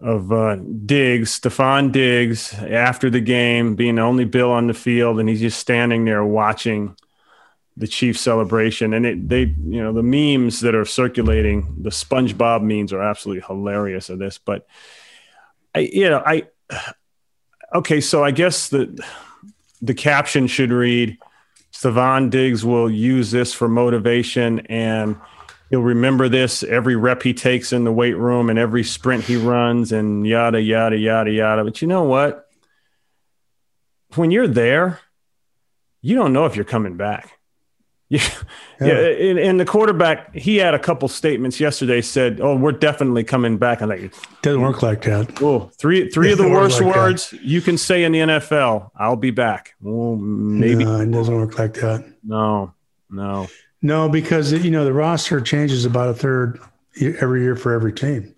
[0.00, 5.20] of uh, Diggs, Stefon Diggs, after the game, being the only Bill on the field,
[5.20, 6.96] and he's just standing there watching
[7.76, 8.92] the Chiefs celebration.
[8.94, 13.44] And it, they, you know, the memes that are circulating, the SpongeBob memes are absolutely
[13.46, 14.38] hilarious of this.
[14.38, 14.66] But
[15.72, 16.48] I, you know, I,
[17.74, 19.02] okay, so I guess the
[19.82, 21.18] the caption should read,
[21.72, 25.16] Stefon Diggs will use this for motivation and
[25.68, 29.36] he'll remember this every rep he takes in the weight room and every sprint he
[29.36, 31.64] runs and yada yada yada yada.
[31.64, 32.46] But you know what?
[34.14, 35.00] When you're there
[36.04, 37.38] you don't know if you're coming back
[38.80, 39.30] yeah, yeah.
[39.30, 43.56] and, and, the quarterback he had a couple statements yesterday said oh we're definitely coming
[43.56, 47.30] back and like doesn't work like that oh three three of the worst like words
[47.30, 47.42] that.
[47.42, 51.58] you can say in the nfl i'll be back well maybe no, it doesn't work
[51.58, 52.72] like that no
[53.10, 53.46] no
[53.84, 56.58] no, because you know the roster changes about a third
[57.02, 58.34] every year for every team,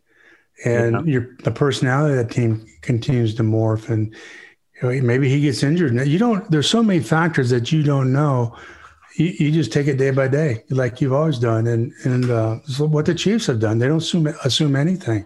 [0.65, 1.13] and yeah.
[1.13, 4.13] your the personality of that team continues to morph, and
[4.83, 6.05] you know, maybe he gets injured.
[6.05, 6.51] You don't.
[6.51, 8.57] There's so many factors that you don't know.
[9.17, 12.57] You, you just take it day by day, like you've always done, and and uh,
[12.79, 13.79] what the Chiefs have done.
[13.79, 15.25] They don't assume assume anything,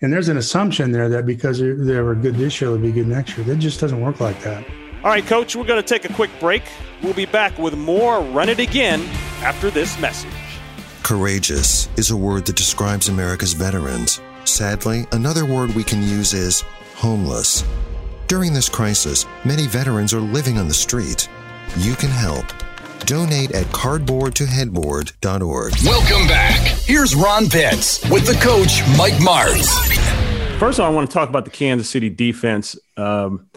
[0.00, 3.06] and there's an assumption there that because they were good this year, they'll be good
[3.06, 3.50] next year.
[3.50, 4.64] It just doesn't work like that.
[5.04, 6.64] All right, Coach, we're going to take a quick break.
[7.02, 9.00] We'll be back with more Run It Again
[9.42, 10.32] after this message.
[11.04, 14.20] Courageous is a word that describes America's veterans.
[14.44, 16.62] Sadly, another word we can use is
[16.96, 17.64] homeless.
[18.26, 21.28] During this crisis, many veterans are living on the street.
[21.78, 22.44] You can help.
[23.06, 25.72] Donate at cardboardtoheadboard.org.
[25.84, 26.60] Welcome back.
[26.84, 29.66] Here's Ron Pitts with the coach, Mike Martz.
[30.58, 32.76] First of all, I want to talk about the Kansas City defense.
[32.96, 33.48] Um,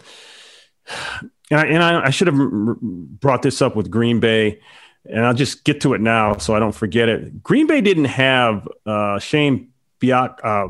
[1.50, 2.36] and I, and I, I should have
[2.80, 4.60] brought this up with Green Bay,
[5.04, 7.42] and I'll just get to it now so I don't forget it.
[7.42, 10.68] Green Bay didn't have uh, Shane Biak, uh,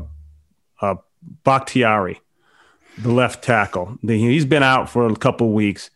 [0.81, 0.95] uh,
[1.43, 2.19] Bakhtiari,
[2.97, 3.97] the left tackle.
[4.05, 5.89] He's been out for a couple weeks,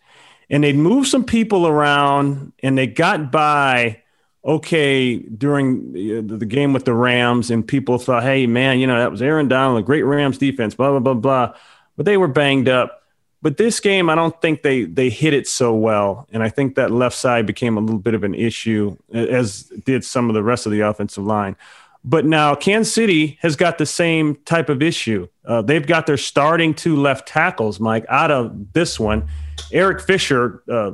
[0.49, 4.01] and they'd moved some people around, and they got by
[4.45, 8.97] okay during the, the, game with the Rams, and people thought, hey, man, you know,
[8.97, 11.55] that was Aaron Donald, a great Rams defense, blah, blah, blah, blah.
[11.97, 13.03] But they were banged up.
[13.41, 16.75] But this game, I don't think they they hit it so well, and I think
[16.75, 20.41] that left side became a little bit of an issue, as did some of the
[20.41, 21.55] rest of the offensive line.
[22.03, 25.27] But now Kansas City has got the same type of issue.
[25.45, 29.27] Uh, they've got their starting two left tackles, Mike, out of this one.
[29.71, 30.91] Eric Fisher uh,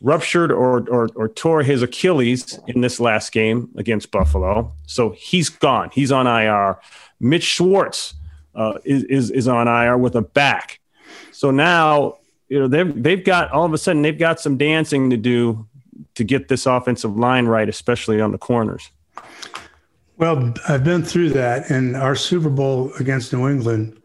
[0.00, 5.48] ruptured or, or, or tore his Achilles in this last game against Buffalo, so he's
[5.48, 5.90] gone.
[5.92, 6.78] He's on IR.
[7.20, 8.14] Mitch Schwartz
[8.54, 10.80] uh, is, is is on IR with a back.
[11.32, 15.10] So now, you know, they've they've got all of a sudden they've got some dancing
[15.10, 15.66] to do
[16.14, 18.90] to get this offensive line right, especially on the corners.
[20.18, 21.70] Well, I've been through that.
[21.70, 24.00] In our Super Bowl against New England,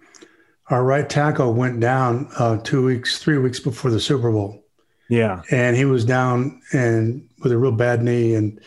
[0.72, 4.64] our right tackle went down uh, two weeks, three weeks before the Super Bowl.
[5.10, 8.60] Yeah, and he was down and with a real bad knee, and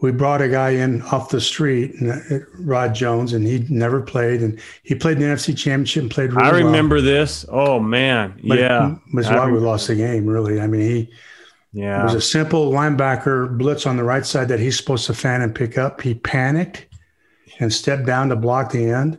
[0.00, 4.42] we brought a guy in off the street, uh, Rod Jones, and he never played.
[4.42, 6.32] And he played in the NFC Championship and played.
[6.32, 7.04] Really I remember well.
[7.04, 7.44] this.
[7.48, 10.26] Oh man, but yeah, was why we lost the game.
[10.26, 11.12] Really, I mean, he
[11.72, 15.14] yeah it was a simple linebacker blitz on the right side that he's supposed to
[15.14, 16.00] fan and pick up.
[16.00, 16.86] He panicked
[17.58, 19.18] and stepped down to block the end.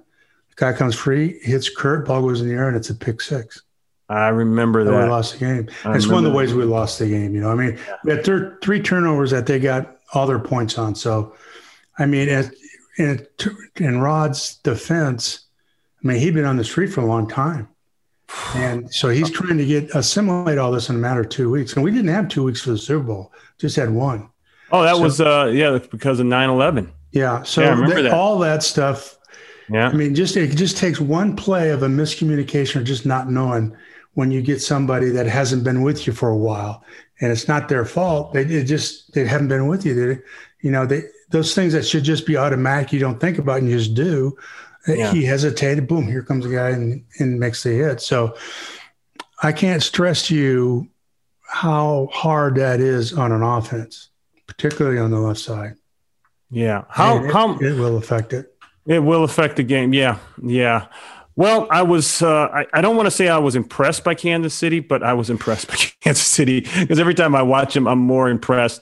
[0.55, 3.61] Guy comes free, hits Kurt, ball goes in the air, and it's a pick six.
[4.07, 4.91] I remember that.
[4.91, 5.69] We lost the game.
[5.85, 7.33] It's one of the ways we lost the game.
[7.33, 7.95] You know, I mean, yeah.
[8.03, 10.93] we had thir- three turnovers that they got all their points on.
[10.93, 11.35] So,
[11.97, 12.29] I mean,
[12.97, 13.27] in,
[13.77, 15.45] in Rod's defense,
[16.03, 17.67] I mean, he'd been on the street for a long time.
[18.55, 21.73] And so he's trying to get assimilate all this in a matter of two weeks.
[21.73, 24.29] And we didn't have two weeks for the Super Bowl, just had one.
[24.71, 26.91] Oh, that so, was, uh, yeah, because of 9 11.
[27.11, 27.43] Yeah.
[27.43, 28.13] So yeah, that, that.
[28.13, 29.14] all that stuff.
[29.69, 29.89] Yeah.
[29.89, 33.75] I mean, just it just takes one play of a miscommunication or just not knowing
[34.13, 36.83] when you get somebody that hasn't been with you for a while
[37.21, 38.33] and it's not their fault.
[38.33, 39.93] They, just they haven't been with you.
[39.93, 40.21] They,
[40.61, 42.93] you know, they those things that should just be automatic.
[42.93, 44.37] You don't think about and you just do.
[44.87, 45.11] Yeah.
[45.11, 45.87] He hesitated.
[45.87, 46.07] Boom!
[46.07, 48.01] Here comes a guy and, and makes the hit.
[48.01, 48.37] So
[49.41, 50.87] I can't stress to you
[51.47, 54.09] how hard that is on an offense,
[54.45, 55.75] particularly on the left side.
[56.51, 56.83] Yeah.
[56.89, 58.54] How it, how it will affect it.
[58.85, 59.93] It will affect the game.
[59.93, 60.19] Yeah.
[60.41, 60.87] Yeah.
[61.35, 64.53] Well, I was, uh, I, I, don't want to say I was impressed by Kansas
[64.53, 67.99] City, but I was impressed by Kansas City because every time I watch him, I'm
[67.99, 68.81] more impressed.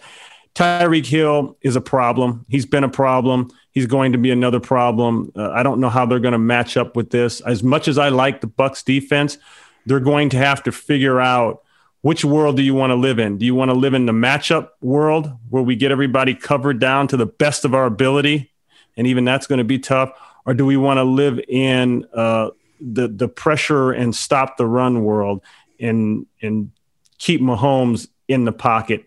[0.54, 2.46] Tyreek Hill is a problem.
[2.48, 3.50] He's been a problem.
[3.72, 5.32] He's going to be another problem.
[5.36, 7.42] Uh, I don't know how they're going to match up with this.
[7.42, 9.40] As much as I like the Bucks defense,
[9.88, 11.64] they're going to have to figure out
[12.02, 13.38] which world do you want to live in?
[13.38, 17.08] Do you want to live in the matchup world where we get everybody covered down
[17.08, 18.53] to the best of our ability?
[18.98, 20.12] And even that's going to be tough
[20.46, 25.04] or do we want to live in uh, the the pressure and stop the run
[25.04, 25.42] world
[25.80, 26.72] and and
[27.18, 29.06] keep Mahomes in the pocket?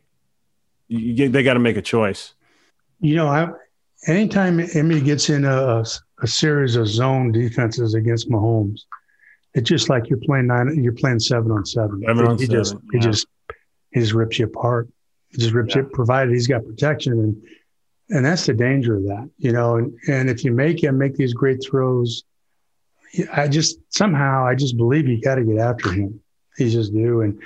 [0.88, 2.35] You, they got to make a choice.
[3.01, 3.49] You know, I
[4.07, 5.85] anytime Emmy gets in a,
[6.22, 8.83] a series of zone defenses against Mahomes,
[9.55, 12.03] it's just like you're playing nine, you're playing seven on seven.
[12.07, 12.81] Seven on he seven, Just, yeah.
[12.92, 13.27] He just
[13.92, 14.88] he just rips you apart.
[15.29, 15.83] He just rips Yeah.
[15.83, 17.42] you, provided he's got protection, and
[18.11, 19.77] and that's the danger of that, you know.
[19.77, 22.25] And and if you make him make these great throws,
[23.33, 26.21] I just somehow I just believe you got to get after him.
[26.57, 27.23] He just do.
[27.23, 27.40] And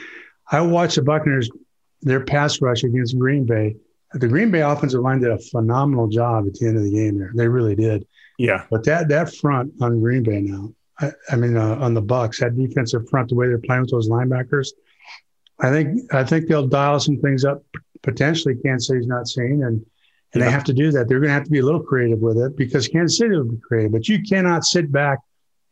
[0.51, 1.51] I watched the Buccaneers
[2.03, 3.77] their pass rush against Green Bay.
[4.12, 7.18] The Green Bay offensive line did a phenomenal job at the end of the game.
[7.18, 8.07] There, they really did.
[8.38, 12.01] Yeah, But that that front on Green Bay now, I, I mean uh, on the
[12.01, 14.68] Bucks, that defensive front, the way they're playing with those linebackers,
[15.61, 17.62] I think I think they'll dial some things up.
[18.03, 19.85] Potentially, Kansas City's not seeing, and
[20.33, 20.47] and Yeah.
[20.47, 21.09] they have to do that.
[21.09, 23.45] They're going to have to be a little creative with it because Kansas City will
[23.45, 25.19] be creative, but you cannot sit back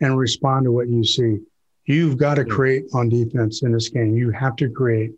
[0.00, 1.38] and respond to what you see.
[1.86, 4.14] You've got to create on defense in this game.
[4.16, 5.12] You have to create,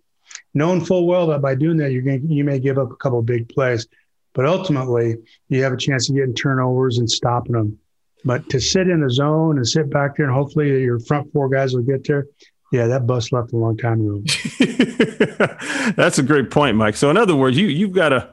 [0.55, 2.97] knowing full well that by doing that, you're going to, you may give up a
[2.97, 3.87] couple of big plays,
[4.35, 5.17] but ultimately
[5.49, 7.79] you have a chance of getting turnovers and stopping them.
[8.25, 11.49] But to sit in the zone and sit back there and hopefully your front four
[11.49, 12.27] guys will get there,
[12.71, 14.23] yeah, that bus left a long time ago.
[15.97, 16.97] That's a great point, Mike.
[16.97, 18.29] So in other words, you you've got to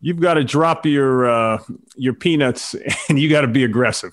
[0.00, 1.62] you've got to drop your uh,
[1.96, 2.74] your peanuts
[3.08, 4.12] and you got to be aggressive.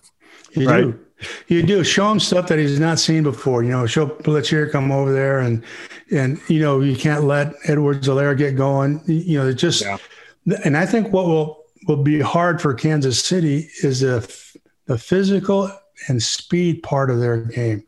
[0.51, 0.81] You Right.
[0.83, 0.99] do.
[1.47, 3.63] You do show him stuff that he's not seen before.
[3.63, 5.63] You know, show Pelletier come over there, and
[6.11, 9.01] and you know you can't let Edwards-Helaire get going.
[9.07, 9.97] You know, it just Yeah.
[10.65, 14.19] and I think what will will be hard for Kansas City is the
[14.87, 15.71] the physical
[16.09, 17.83] and speed part of their game.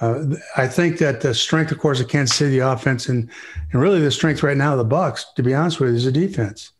[0.00, 0.24] Uh,
[0.56, 3.30] I think that the strength, of course, of Kansas City offense and
[3.72, 6.04] and really the strength right now of the Bucks, to be honest with you, is
[6.04, 6.72] the defense.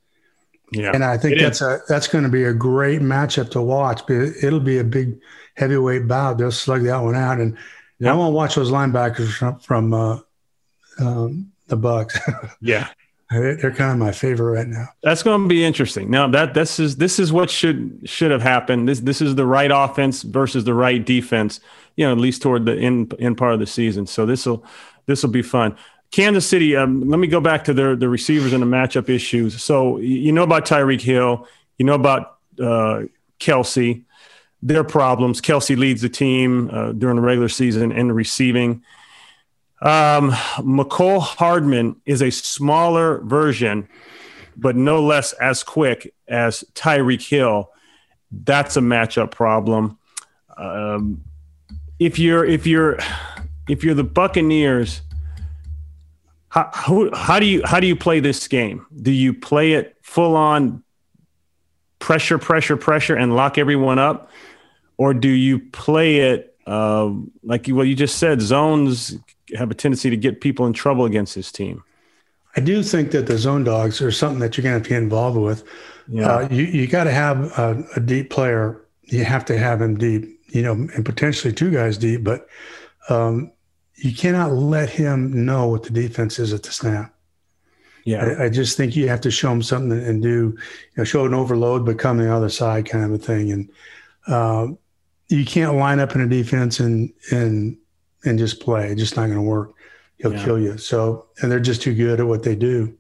[0.73, 4.07] Yeah, And I think that's a that's going to be a great matchup to watch.
[4.07, 5.21] But it'll be a big
[5.57, 6.39] heavyweight bout.
[6.39, 7.57] They'll slug that one out, and
[8.03, 10.19] I want to watch those linebackers from, from uh,
[11.01, 12.19] um, the Bucks.
[12.61, 12.89] yeah.
[13.31, 14.89] They're they're kind of my favorite right now.
[15.03, 16.11] That's going to be interesting.
[16.11, 18.89] Now that this is this is what should should have happened.
[18.89, 21.61] This this is the right offense versus the right defense.
[21.97, 24.07] You know, at least toward the end end part of the season.
[24.07, 24.65] So this will
[25.07, 25.77] this will be fun.
[26.11, 26.77] Kansas City.
[26.77, 29.63] Um, let me go back to their the receivers and the matchup issues.
[29.63, 31.47] So you know about Tyreek Hill.
[31.79, 33.03] You know about uh,
[33.39, 34.05] Kelce.
[34.63, 35.41] Their problems.
[35.41, 38.83] Kelce leads the team uh, during the regular season in receiving.
[39.81, 43.89] Um, Mecole Hardman is a smaller version
[44.61, 47.71] but no less as quick as Tyreek Hill.
[48.31, 49.99] That's a matchup problem.
[50.57, 51.25] Um,
[51.99, 52.99] if you're if you're
[53.69, 55.01] if you're the Buccaneers,
[56.51, 58.85] how, how how do you how do you play this game?
[59.01, 60.83] Do you play it full on
[62.01, 64.31] pressure, pressure, pressure, and lock everyone up,
[64.99, 67.11] or do you play it uh,
[67.45, 68.43] like you, well you just said?
[68.43, 69.17] Zones
[69.57, 71.85] have a tendency to get people in trouble against this team.
[72.57, 75.39] I do think that the zone dogs are something that you're going to be involved
[75.39, 75.63] with.
[76.09, 76.35] Yeah.
[76.35, 78.85] Uh, you you got to have a, a deep player.
[79.05, 82.25] You have to have him deep, you know, and potentially two guys deep.
[82.25, 82.49] But
[83.09, 83.53] um,
[84.03, 87.15] you cannot let him know what the defense is at the snap.
[88.05, 88.25] yeah.
[88.39, 90.59] I, I just think you have to show him something and do, you
[90.97, 93.53] know, show an overload, but come the other side kind of a thing.
[93.53, 93.71] And
[94.27, 94.79] um,
[95.29, 97.77] you can't line up in a defense and and
[98.25, 98.91] and just play.
[98.91, 99.73] It's just not going to work.
[100.19, 100.45] He'll Yeah.
[100.45, 100.77] kill you.
[100.79, 102.95] So, and they're just too good at what they do.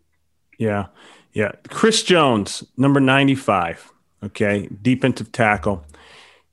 [0.58, 0.86] Yeah.
[1.32, 1.52] Yeah.
[1.68, 3.92] Chris Jones, number 95.
[4.22, 4.68] Okay.
[4.82, 5.84] Defensive tackle.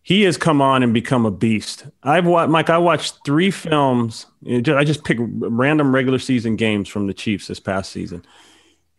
[0.08, 1.86] He has come on and become a beast.
[2.02, 4.26] I've watched, Mike, I watched three films.
[4.50, 8.24] I just picked random regular season games from the Chiefs this past season.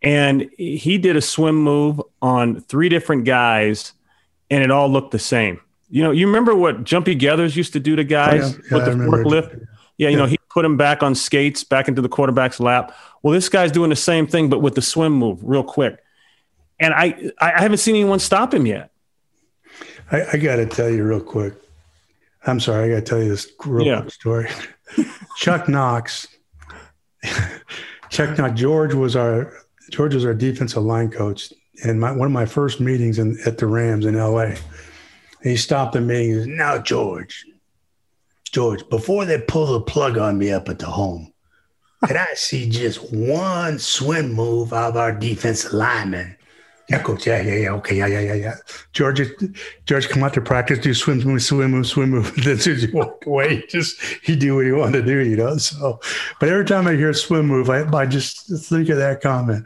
[0.03, 3.93] And he did a swim move on three different guys,
[4.51, 5.59] and it all looked the same.
[5.89, 8.85] You know, you remember what Jumpy Geathers used to do to guys Yeah, yeah, with
[8.85, 9.65] the forklift?
[9.97, 12.95] Yeah, you know, he put him back on skates, back into the quarterback's lap.
[13.23, 15.97] Well, this guy's doing the same thing, but with the swim move, real quick.
[16.79, 18.91] And I, I haven't seen anyone stop him yet.
[20.11, 21.53] I, I got to tell you real quick.
[22.47, 24.01] I'm sorry, I got to tell you this real Yeah.
[24.01, 24.49] quick story.
[25.37, 26.27] Chuck Knox,
[28.09, 29.53] Chuck Knox, George was our
[29.91, 31.51] George was our defensive line coach,
[31.83, 34.55] and my, one of my first meetings in, at the Rams in L.A.
[35.43, 36.29] He stopped the meeting.
[36.29, 37.45] He goes, "Now, George,
[38.51, 41.31] George, before they pull the plug on me up at the home,
[42.05, 46.35] can I see just one swim move of our defensive lineman?"
[46.89, 47.27] Yeah, coach.
[47.27, 47.73] Yeah, yeah, yeah.
[47.73, 48.55] Okay, yeah, yeah, yeah, yeah.
[48.93, 49.21] George,
[49.85, 52.33] George, come out to practice, do swim move, swim move, swim move.
[52.43, 55.19] Then as soon as he walked away, just he do what he wanted to do,
[55.19, 55.57] you know.
[55.57, 55.99] So,
[56.39, 59.65] but every time I hear swim move, I, I just think of that comment.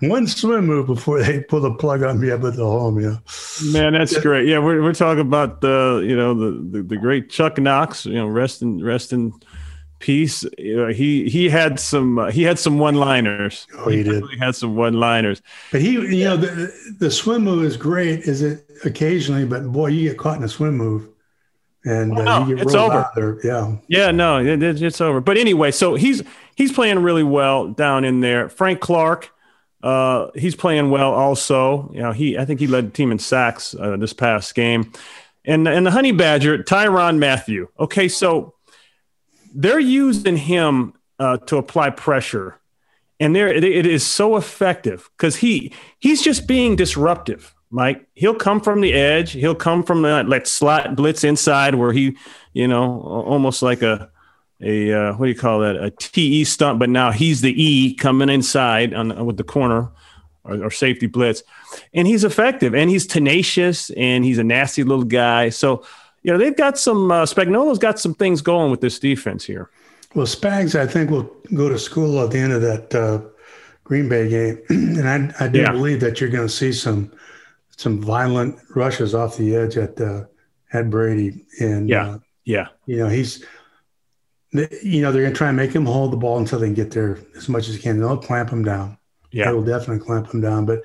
[0.00, 3.00] one swim move before they pull the plug on me up at the home.
[3.00, 3.16] Yeah,
[3.72, 4.46] man, that's great.
[4.46, 8.04] Yeah, we're, we're talking about the you know the, the, the great Chuck Knox.
[8.04, 9.32] You know, rest in rest in
[10.76, 13.66] know, he he had some uh, he had some one liners.
[13.78, 14.24] Oh, he, he did.
[14.38, 15.42] Had some one liners.
[15.72, 18.20] But he, you know, the the swim move is great.
[18.20, 19.44] Is it occasionally?
[19.44, 21.08] But boy, you get caught in a swim move.
[21.84, 23.40] And uh, it's over.
[23.44, 23.76] Yeah.
[23.86, 24.10] Yeah.
[24.10, 25.20] No, it, it's over.
[25.20, 26.20] But anyway, so he's
[26.56, 28.48] he's playing really well down in there.
[28.48, 29.30] Frank Clark,
[29.84, 31.88] uh, he's playing well also.
[31.94, 34.92] You know, he I think he led the team in sacks uh, this past game.
[35.44, 37.68] And and the Honey Badger, Tyrann Mathieu.
[37.78, 38.55] Okay, so
[39.56, 42.60] they're using him uh, to apply pressure,
[43.18, 47.54] and there it, is so effective because he he's just being disruptive.
[47.70, 49.32] Mike, he'll come from the edge.
[49.32, 52.16] He'll come from the like slot blitz inside where he,
[52.52, 54.10] you know, almost like a
[54.62, 55.76] a uh, what do you call that?
[55.76, 59.90] A TE stunt, but now he's the E coming inside on with the corner
[60.44, 61.42] or, or, safety blitz,
[61.92, 65.48] and he's effective and he's tenacious and he's a nasty little guy.
[65.48, 65.84] So
[66.26, 69.70] you know they've got some uh, Spagnuolo's got some things going with this defense here.
[70.16, 73.20] Well, Spags, I think will go to school at the end of that uh,
[73.84, 75.70] Green Bay game, and I, I do yeah.
[75.70, 77.12] believe that you're going to see some
[77.76, 80.24] some violent rushes off the edge at uh,
[80.72, 83.44] at Brady, and yeah, uh, yeah, you know he's
[84.82, 86.74] you know, they're going to try and make him hold the ball until they can
[86.74, 88.00] get there as much as they can.
[88.00, 88.98] They'll clamp him down.
[89.30, 89.46] Yeah.
[89.46, 90.66] They will definitely clamp him down.
[90.66, 90.82] But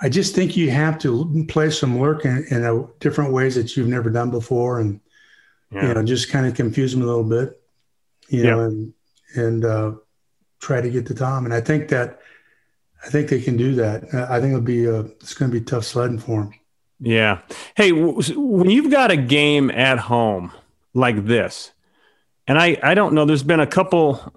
[0.00, 3.76] I just think you have to play some work in, in a, different ways that
[3.76, 4.80] you've never done before.
[4.80, 5.00] And,
[5.70, 5.88] yeah.
[5.88, 7.60] you know, just kind of confuse them a little bit,
[8.28, 8.94] you know, and,
[9.34, 9.92] and uh,
[10.58, 11.44] try to get to Tom.
[11.44, 12.20] And I think that,
[13.04, 14.04] I think they can do that.
[14.14, 16.54] I think it'll be, a, it's going to be tough sledding for them.
[16.98, 17.40] Yeah.
[17.76, 20.52] Hey, when you've got a game at home
[20.92, 21.72] like this,
[22.46, 23.24] and I, I don't know.
[23.24, 24.34] There's been a couple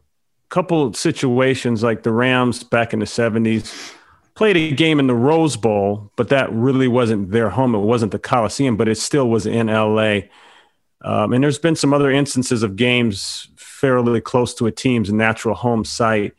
[0.50, 3.96] couple situations like the Rams back in the 70s
[4.36, 7.76] played a game in the Rose Bowl, but that really wasn't their home.
[7.76, 10.22] It wasn't the Coliseum, but it still was in LA.
[11.02, 15.56] Um, and there's been some other instances of games fairly close to a team's natural
[15.56, 16.34] home site.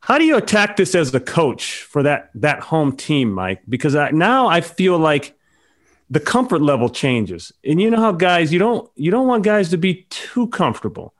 [0.00, 3.62] How do you attack this as a coach for that that home team, Mike?
[3.68, 5.36] Because I, now I feel like
[6.10, 7.52] the comfort level changes.
[7.64, 11.14] And you know how guys, you don't you don't want guys to be too comfortable.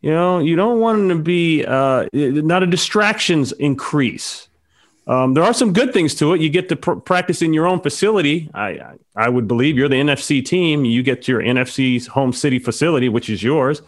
[0.00, 4.48] You know, you don't want them to be uh, not a distractions increase.
[5.06, 6.40] Um, there are some good things to it.
[6.40, 8.50] You get to pr- practice in your own facility.
[8.52, 10.84] I, I would believe you're the NFC team.
[10.84, 13.82] You get to your NFC's home city facility, which is yours.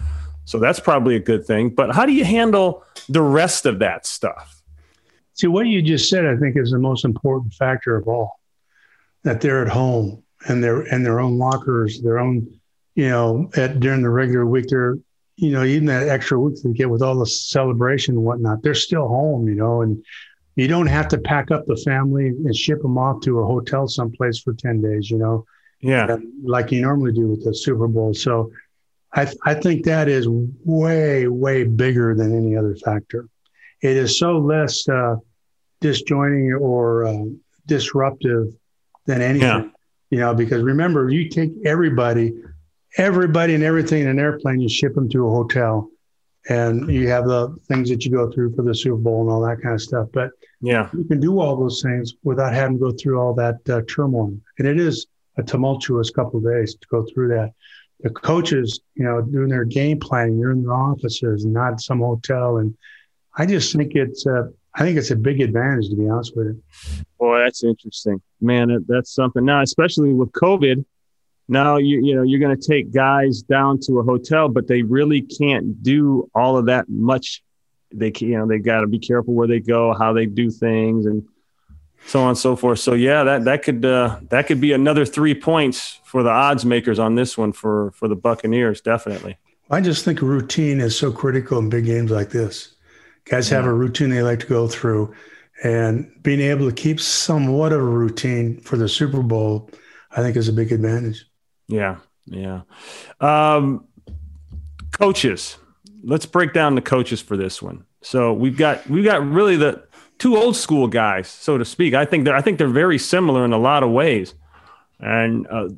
[0.44, 1.70] So that's probably a good thing.
[1.70, 4.62] But how do you handle the rest of that stuff?
[5.34, 8.38] See, what you just said, I think, is the most important factor of all
[9.24, 12.60] that they're at home and their and their own lockers, their own,
[12.94, 14.98] you know, at during the regular week, they're,
[15.36, 18.74] you know, even that extra week they get with all the celebration and whatnot, they're
[18.74, 20.04] still home, you know, and
[20.58, 23.86] you don't have to pack up the family and ship them off to a hotel
[23.86, 25.44] someplace for 10 days, you know,
[25.80, 28.12] yeah, like you normally do with the Super Bowl.
[28.12, 28.50] So
[29.14, 33.28] I, I think that is way, way bigger than any other factor.
[33.82, 35.18] It is so less uh,
[35.80, 37.24] disjoining or uh,
[37.66, 38.48] disruptive
[39.06, 39.48] than anything.
[39.48, 39.68] Yeah.
[40.10, 42.34] You know, because remember, you take everybody,
[42.96, 45.88] everybody and everything in an airplane, you ship them to a hotel,
[46.48, 49.40] and you have the things that you go through for the Super Bowl and all
[49.42, 50.08] that kind of stuff.
[50.12, 53.56] But yeah, you can do all those things without having to go through all that
[53.68, 54.36] uh, turmoil.
[54.58, 57.52] And it is a tumultuous couple of days to go through that.
[58.00, 62.58] The coaches, you know, doing their game planning, they're in their offices, not some hotel.
[62.58, 62.76] And
[63.36, 66.46] I just think it's, uh, I think it's a big advantage to be honest with
[66.46, 66.62] you.
[67.18, 68.84] Boy, that's interesting, man.
[68.86, 70.84] That's something now, especially with COVID.
[71.48, 74.82] Now you you know you're going to take guys down to a hotel, but they
[74.82, 77.42] really can't do all of that much.
[77.92, 80.50] They can, you know they got to be careful where they go, how they do
[80.50, 81.26] things, and
[82.06, 82.78] so on and so forth.
[82.80, 86.66] So yeah, that that could uh, that could be another three points for the odds
[86.66, 89.38] makers on this one for for the Buccaneers, definitely.
[89.70, 92.74] I just think routine is so critical in big games like this.
[93.24, 95.14] Guys have a routine they like to go through,
[95.62, 99.70] and being able to keep somewhat of a routine for the Super Bowl,
[100.10, 101.27] I think, is a big advantage.
[101.68, 102.62] Yeah, yeah.
[103.20, 103.86] Um,
[104.92, 105.58] coaches,
[106.02, 107.84] let's break down the coaches for this one.
[108.02, 109.86] So we've got we've got really the
[110.18, 111.94] two old school guys, so to speak.
[111.94, 114.34] I think they're I think they're very similar in a lot of ways.
[115.00, 115.68] And uh,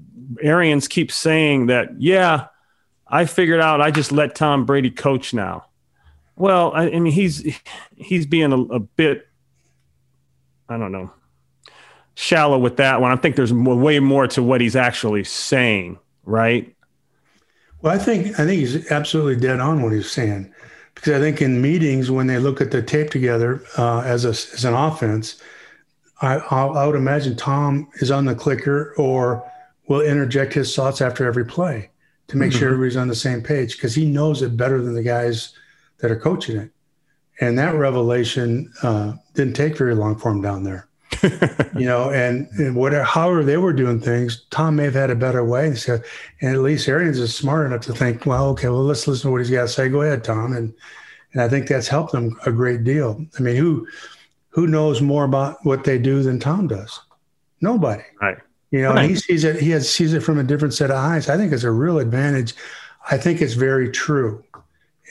[0.41, 2.47] Arians keeps saying that, yeah,
[3.07, 5.67] I figured out I just let Tom Brady coach now.
[6.37, 7.59] Well, I, I mean, he's
[7.97, 9.27] he's being a, a, bit,
[10.69, 11.11] I don't know,
[12.21, 13.11] shallow with that one.
[13.11, 16.75] I think there's more, way more to what he's actually saying, right?
[17.81, 20.53] Well, I think I think he's absolutely dead on what he's saying,
[20.95, 24.31] because I think in meetings when they look at the tape together uh, as a
[24.31, 25.41] as an offense,
[26.21, 29.51] I, I would imagine Tom is on the clicker or
[29.89, 31.89] will interject his thoughts after every play
[32.29, 32.59] to make mm-hmm.
[32.59, 35.55] sure everybody's on the same page because he knows it better than the guys
[35.99, 36.71] that are coaching it.
[37.41, 40.90] And that revelation uh, didn't take very long for him down there.
[41.23, 45.17] You know, and, and, whatever, however they were doing things, Tom may have had a
[45.17, 45.69] better way.
[45.69, 46.01] And, so,
[46.41, 49.33] and at least Arians is smart enough to think, well, okay, well, let's listen to
[49.33, 49.89] what he's got to say.
[49.89, 50.53] Go ahead, Tom.
[50.53, 50.73] And
[51.33, 53.25] and I think that's helped them a great deal.
[53.39, 53.87] I mean, who
[54.51, 57.01] who knows more about what they do than Tom does?
[57.61, 58.03] Nobody.
[58.21, 58.39] Right.
[58.71, 59.09] You know, right.
[59.09, 59.61] he sees it.
[59.61, 61.29] He has, sees it from a different set of eyes.
[61.29, 62.55] I think it's a real advantage.
[63.11, 64.45] I think it's very true,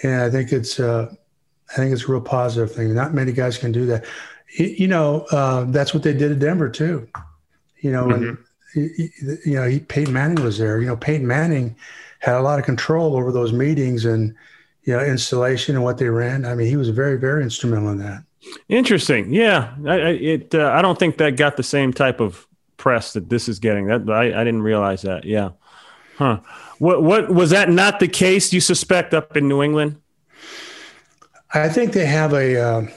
[0.04, 1.14] and I think it's uh,
[1.72, 2.94] I think it's a real positive thing.
[2.94, 4.06] Not many guys can do that.
[4.58, 7.08] You know, uh, that's what they did at Denver too.
[7.82, 8.24] You know, mm-hmm.
[8.24, 10.80] and you know, he, Peyton Manning was there.
[10.80, 11.76] You know, Peyton Manning
[12.20, 14.36] had a lot of control over those meetings and
[14.84, 16.46] you know installation and what they ran.
[16.46, 18.24] I mean, he was very very instrumental in that.
[18.68, 19.34] Interesting.
[19.34, 20.56] Yeah, I, it.
[20.56, 22.48] Uh, I don't think that got the same type of
[22.78, 23.88] press that this is getting.
[23.88, 25.26] That I, I didn't realize that.
[25.26, 25.52] Yeah.
[26.18, 26.40] Huh.
[26.80, 28.52] What what was that not the case?
[28.52, 30.02] You suspect up in New England?
[31.54, 32.88] I think they have a uh,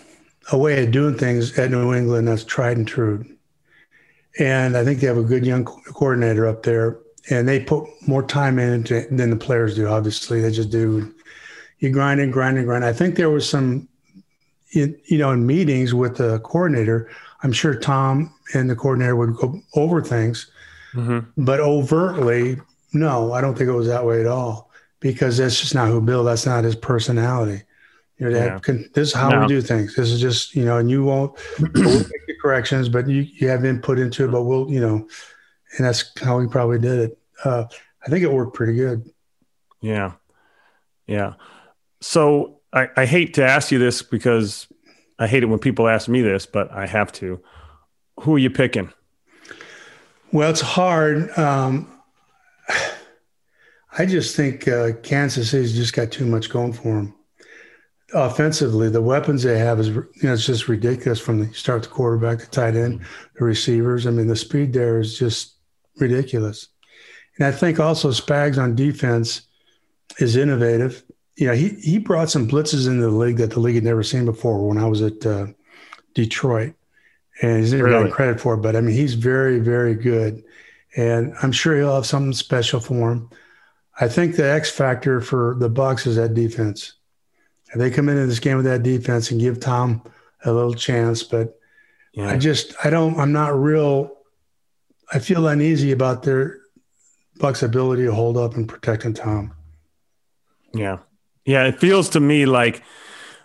[0.53, 3.25] a way of doing things at New England that's tried and true,
[4.39, 6.99] and I think they have a good young coordinator up there,
[7.31, 9.89] and they put more time into it than the players do.
[9.89, 11.13] Obviously, they just do.
[11.79, 12.85] You grind and grind and grind.
[12.85, 13.89] I think there was some,
[14.71, 17.11] you know, in meetings with the coordinator.
[17.43, 20.51] I'm sure Tom and the coordinator would go over things,
[20.95, 21.21] mm-hmm.
[21.37, 22.61] but overtly,
[22.93, 26.01] no, I don't think it was that way at all because that's just not who
[26.01, 26.23] Bill.
[26.23, 27.63] That's not his personality.
[28.23, 28.59] You know, yeah.
[28.61, 29.41] can, this is how no.
[29.41, 29.97] we do things.
[29.97, 33.49] This is just, you know, and you won't we'll make the corrections, but you, you
[33.49, 35.09] have input into it, but we'll, you know,
[35.77, 37.19] and that's how we probably did it.
[37.45, 37.65] Uh,
[38.07, 39.11] I think it worked pretty good.
[39.81, 40.13] Yeah.
[41.09, 41.35] Yeah.
[42.01, 44.69] So I, I hate to ask you this because
[45.19, 47.43] I hate it when people ask me this, but I have to.
[48.21, 48.93] Who are you picking?
[50.31, 51.37] Well, it's hard.
[51.37, 51.91] Um,
[53.99, 57.17] I just think uh, Kansas City's just got too much going for them
[58.15, 61.89] offensively, the weapons they have is you know it's just ridiculous from the start the
[61.89, 63.05] quarterback, the tight end,
[63.39, 64.07] the receivers.
[64.07, 65.57] I mean, the speed there is just
[65.97, 66.69] ridiculous.
[67.39, 69.43] And I think also Spags on defense
[70.19, 71.03] is innovative.
[71.37, 74.03] You know, he he brought some blitzes into the league that the league had never
[74.03, 75.47] seen before when I was at uh,
[76.15, 76.75] Detroit,
[77.41, 77.97] and he's never really?
[77.97, 78.59] gotten credit for it.
[78.59, 80.45] But I mean, he's very very good,
[80.97, 83.31] and I'm sure he'll have something special for him.
[84.01, 86.95] I think the X factor for the Bucs is that defense
[87.73, 90.03] if they come into this game with that defense and give Tom
[90.45, 91.59] a little chance, but
[92.13, 92.29] yeah.
[92.29, 94.13] I just I don't I'm not real
[95.13, 96.61] I feel uneasy about their
[97.39, 99.55] Buck's ability to hold up and protecting Tom.
[100.75, 100.99] Yeah.
[101.45, 102.83] Yeah, it feels to me like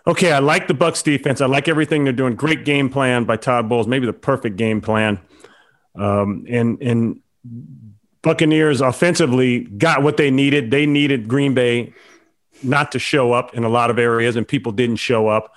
[0.06, 1.40] okay, I like the Bucs defense.
[1.40, 2.34] I like everything they're doing.
[2.34, 5.20] Great game plan by Todd Bowles, maybe the perfect game plan.
[5.94, 7.20] Um, and and
[8.22, 10.70] Buccaneers offensively got what they needed.
[10.70, 11.92] They needed Green Bay
[12.62, 15.54] not to show up in a lot of areas, and people didn't show up.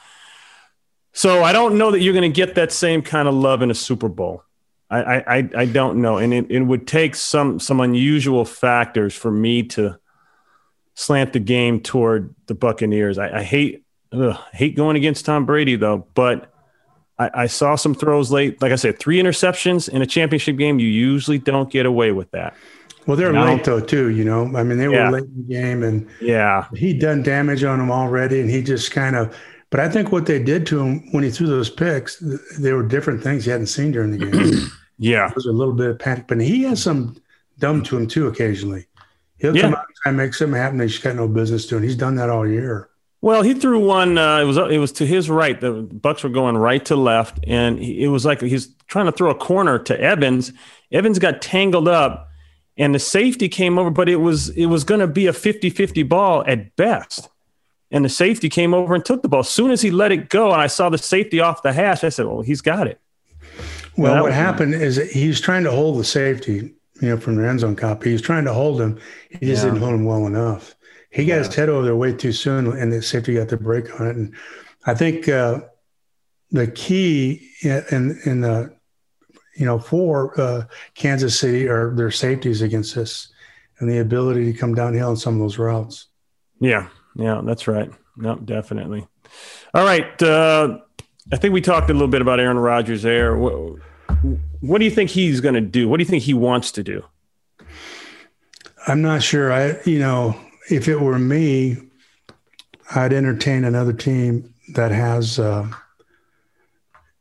[1.13, 3.71] So I don't know that you're going to get that same kind of love in
[3.71, 4.43] a Super Bowl.
[4.89, 9.31] I I, I don't know, and it, it would take some some unusual factors for
[9.31, 9.97] me to
[10.95, 13.17] slant the game toward the Buccaneers.
[13.17, 16.51] I, I hate ugh, hate going against Tom Brady though, but
[17.17, 18.61] I, I, saw some throws late.
[18.61, 20.79] Like I said, three interceptions in a championship game.
[20.79, 22.55] You usually don't get away with that.
[23.07, 24.09] Well, they're late though too.
[24.09, 27.63] You know, I mean, they were late in the game, and yeah, he'd done damage
[27.63, 29.35] on them already, and he just kind of.
[29.69, 32.21] But I think what they did to him when he threw those picks,
[32.59, 34.67] they were different things he hadn't seen during the game.
[34.99, 37.17] yeah, there was a little bit of panic, but he has some
[37.57, 38.85] dumb to him too occasionally.
[39.39, 39.63] He'll yeah.
[39.63, 41.83] come out and make something happen that he's got no business doing.
[41.83, 42.89] He's done that all year.
[43.21, 44.17] Well, he threw one.
[44.17, 45.59] Uh, it was it was to his right.
[45.59, 49.11] The Bucs were going right to left, and he, it was like he's trying to
[49.11, 50.53] throw a corner to Evans.
[50.91, 52.30] Evans got tangled up
[52.77, 56.07] and the safety came over, but it was it was going to be a 50-50
[56.07, 57.29] ball at best.
[57.93, 59.41] And the safety came over and took the ball.
[59.41, 62.05] As soon as he let it go, and I saw the safety off the hash,
[62.05, 63.01] I said, "Well, he's got it."
[63.97, 67.59] Well, what happened is he's trying to hold the safety, you know, from the end
[67.59, 68.11] zone copy.
[68.11, 68.97] He's trying to hold him.
[69.29, 69.71] He just yeah.
[69.71, 70.75] didn't hold him well enough.
[71.09, 71.37] He got yeah.
[71.39, 74.15] his head over there way too soon, and the safety got the break on it.
[74.15, 74.33] And
[74.85, 75.59] I think uh,
[76.51, 78.73] the key in in the
[79.55, 83.27] you know, for uh, Kansas City or their safeties against this
[83.79, 86.07] and the ability to come downhill in some of those routes.
[86.59, 87.91] Yeah, yeah, that's right.
[88.15, 89.07] No, definitely.
[89.73, 90.21] All right.
[90.21, 90.79] Uh,
[91.31, 93.35] I think we talked a little bit about Aaron Rodgers there.
[93.35, 93.79] What,
[94.59, 95.87] what do you think he's going to do?
[95.87, 97.03] What do you think he wants to do?
[98.87, 99.51] I'm not sure.
[99.51, 100.39] I, you know,
[100.69, 101.77] if it were me,
[102.93, 105.67] I'd entertain another team that has, uh,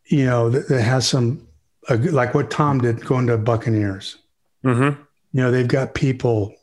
[0.07, 1.47] you know, that, that has some
[1.89, 4.19] uh, like what Tom did going to Buccaneers.
[4.65, 5.01] Mm-hmm.
[5.33, 6.55] You know, they've got people,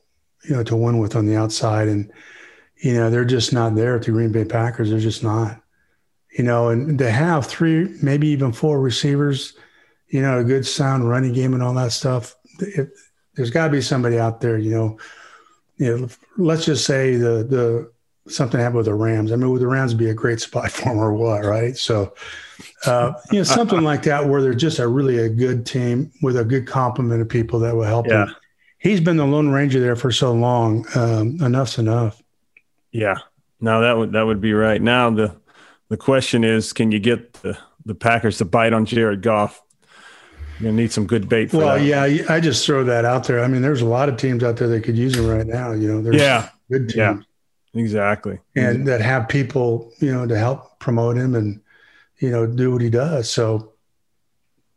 [0.47, 2.11] you know, to win with on the outside, and
[2.83, 4.89] you know they're just not there at the Green Bay Packers.
[4.89, 5.61] They're just not.
[6.37, 9.53] You know, and to have three, maybe even four receivers,
[10.09, 12.35] you know, a good sound running game and all that stuff.
[12.59, 12.89] It,
[13.35, 14.99] there's got to be somebody out there, you know.
[15.77, 17.91] You know, let's just say the the
[18.29, 19.31] something happened with the Rams.
[19.31, 21.43] I mean, would the Rams be a great spot for him or what?
[21.45, 21.75] Right.
[21.77, 22.13] So,
[22.85, 26.37] uh, you know, something like that where they're just a really a good team with
[26.37, 28.25] a good complement of people that will help Yeah.
[28.27, 28.35] him.
[28.79, 30.85] He's been the Lone Ranger there for so long.
[30.95, 32.21] Um, enough's enough.
[32.91, 33.15] Yeah.
[33.59, 34.81] No, that would that would be right.
[34.81, 35.35] Now the
[35.89, 39.61] the question is, can you get the, the Packers to bite on Jared Goff?
[40.59, 41.83] You're gonna need some good bait for Well, that.
[41.83, 43.43] yeah, I just throw that out there.
[43.43, 45.71] I mean, there's a lot of teams out there that could use him right now.
[45.71, 46.49] You know, there's Yeah.
[46.71, 47.17] good teams Yeah.
[47.73, 48.39] Exactly.
[48.55, 51.59] and that have people, you know, to help promote him and
[52.19, 53.29] you know do what he does.
[53.29, 53.73] So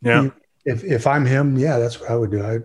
[0.01, 0.29] Yeah.
[0.65, 2.43] if if I'm him, yeah, that's what I would do.
[2.43, 2.59] I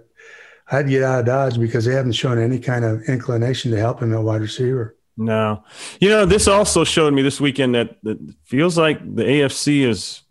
[0.71, 4.03] I'd get out of Dodge because they haven't shown any kind of inclination to help
[4.03, 4.97] him at wide receiver.
[5.17, 5.63] No.
[6.01, 9.87] You know, this also showed me this weekend that, that it feels like the AFC
[9.87, 10.23] is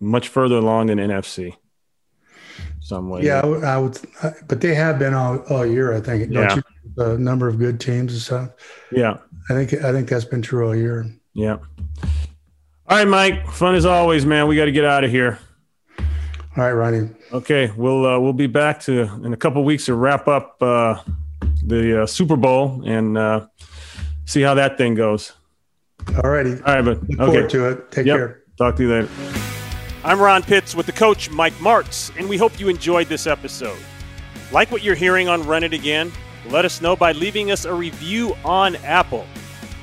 [0.00, 1.56] much further along than NFC.
[2.84, 3.22] Some way.
[3.22, 3.98] Yeah, I would, I would
[4.46, 5.94] but they have been all, all year.
[5.94, 6.30] I think.
[6.30, 6.56] Don't Yeah.
[6.56, 6.62] you?
[6.96, 8.50] The number of good teams and stuff.
[8.92, 9.16] Yeah.
[9.48, 11.06] I think I think that's been true all year.
[11.32, 11.56] Yeah.
[12.86, 13.46] All right, Mike.
[13.48, 14.48] Fun as always, man.
[14.48, 15.38] We got to get out of here.
[15.98, 17.08] All right, Ronnie.
[17.32, 21.00] Okay, we'll uh, we'll be back to in a couple weeks to wrap up uh,
[21.64, 23.46] the uh, Super Bowl and uh,
[24.26, 25.32] see how that thing goes.
[26.22, 26.52] All righty.
[26.66, 27.32] All right, but Look okay.
[27.32, 27.90] forward to it.
[27.90, 28.16] Take Yep.
[28.18, 28.42] care.
[28.58, 29.43] Talk to you later.
[30.04, 33.78] I'm Ron Pitts with the coach, Mike Martz, and we hope you enjoyed this episode.
[34.52, 36.12] Like what you're hearing on Run It Again?
[36.50, 39.24] Let us know by leaving us a review on Apple.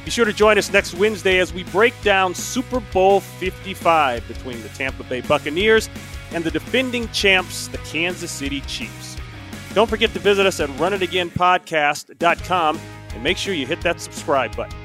[0.06, 4.62] Be sure to join us next Wednesday as we break down Super Bowl 55 between
[4.62, 5.90] the Tampa Bay Buccaneers
[6.34, 9.18] and the defending champs, the Kansas City Chiefs.
[9.74, 12.80] Don't forget to visit us at runitagainpodcast.com
[13.16, 14.78] and make sure you hit that subscribe button.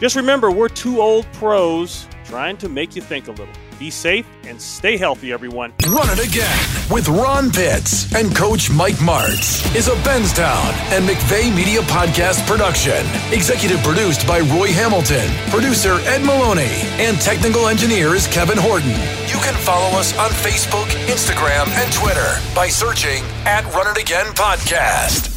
[0.00, 3.54] Just remember, we're two old pros trying to make you think a little.
[3.78, 5.74] Be safe and stay healthy, everyone.
[5.86, 6.58] Run It Again
[6.90, 13.04] with Ron Pitts and Coach Mike Martz is a Benstown and McVeigh Media Podcast production.
[13.32, 18.90] Executive produced by Roy Hamilton, producer Ed Maloney, and technical engineer is Kevin Horton.
[19.28, 24.26] You can follow us on Facebook, Instagram, and Twitter by searching at Run It Again
[24.28, 25.35] Podcast.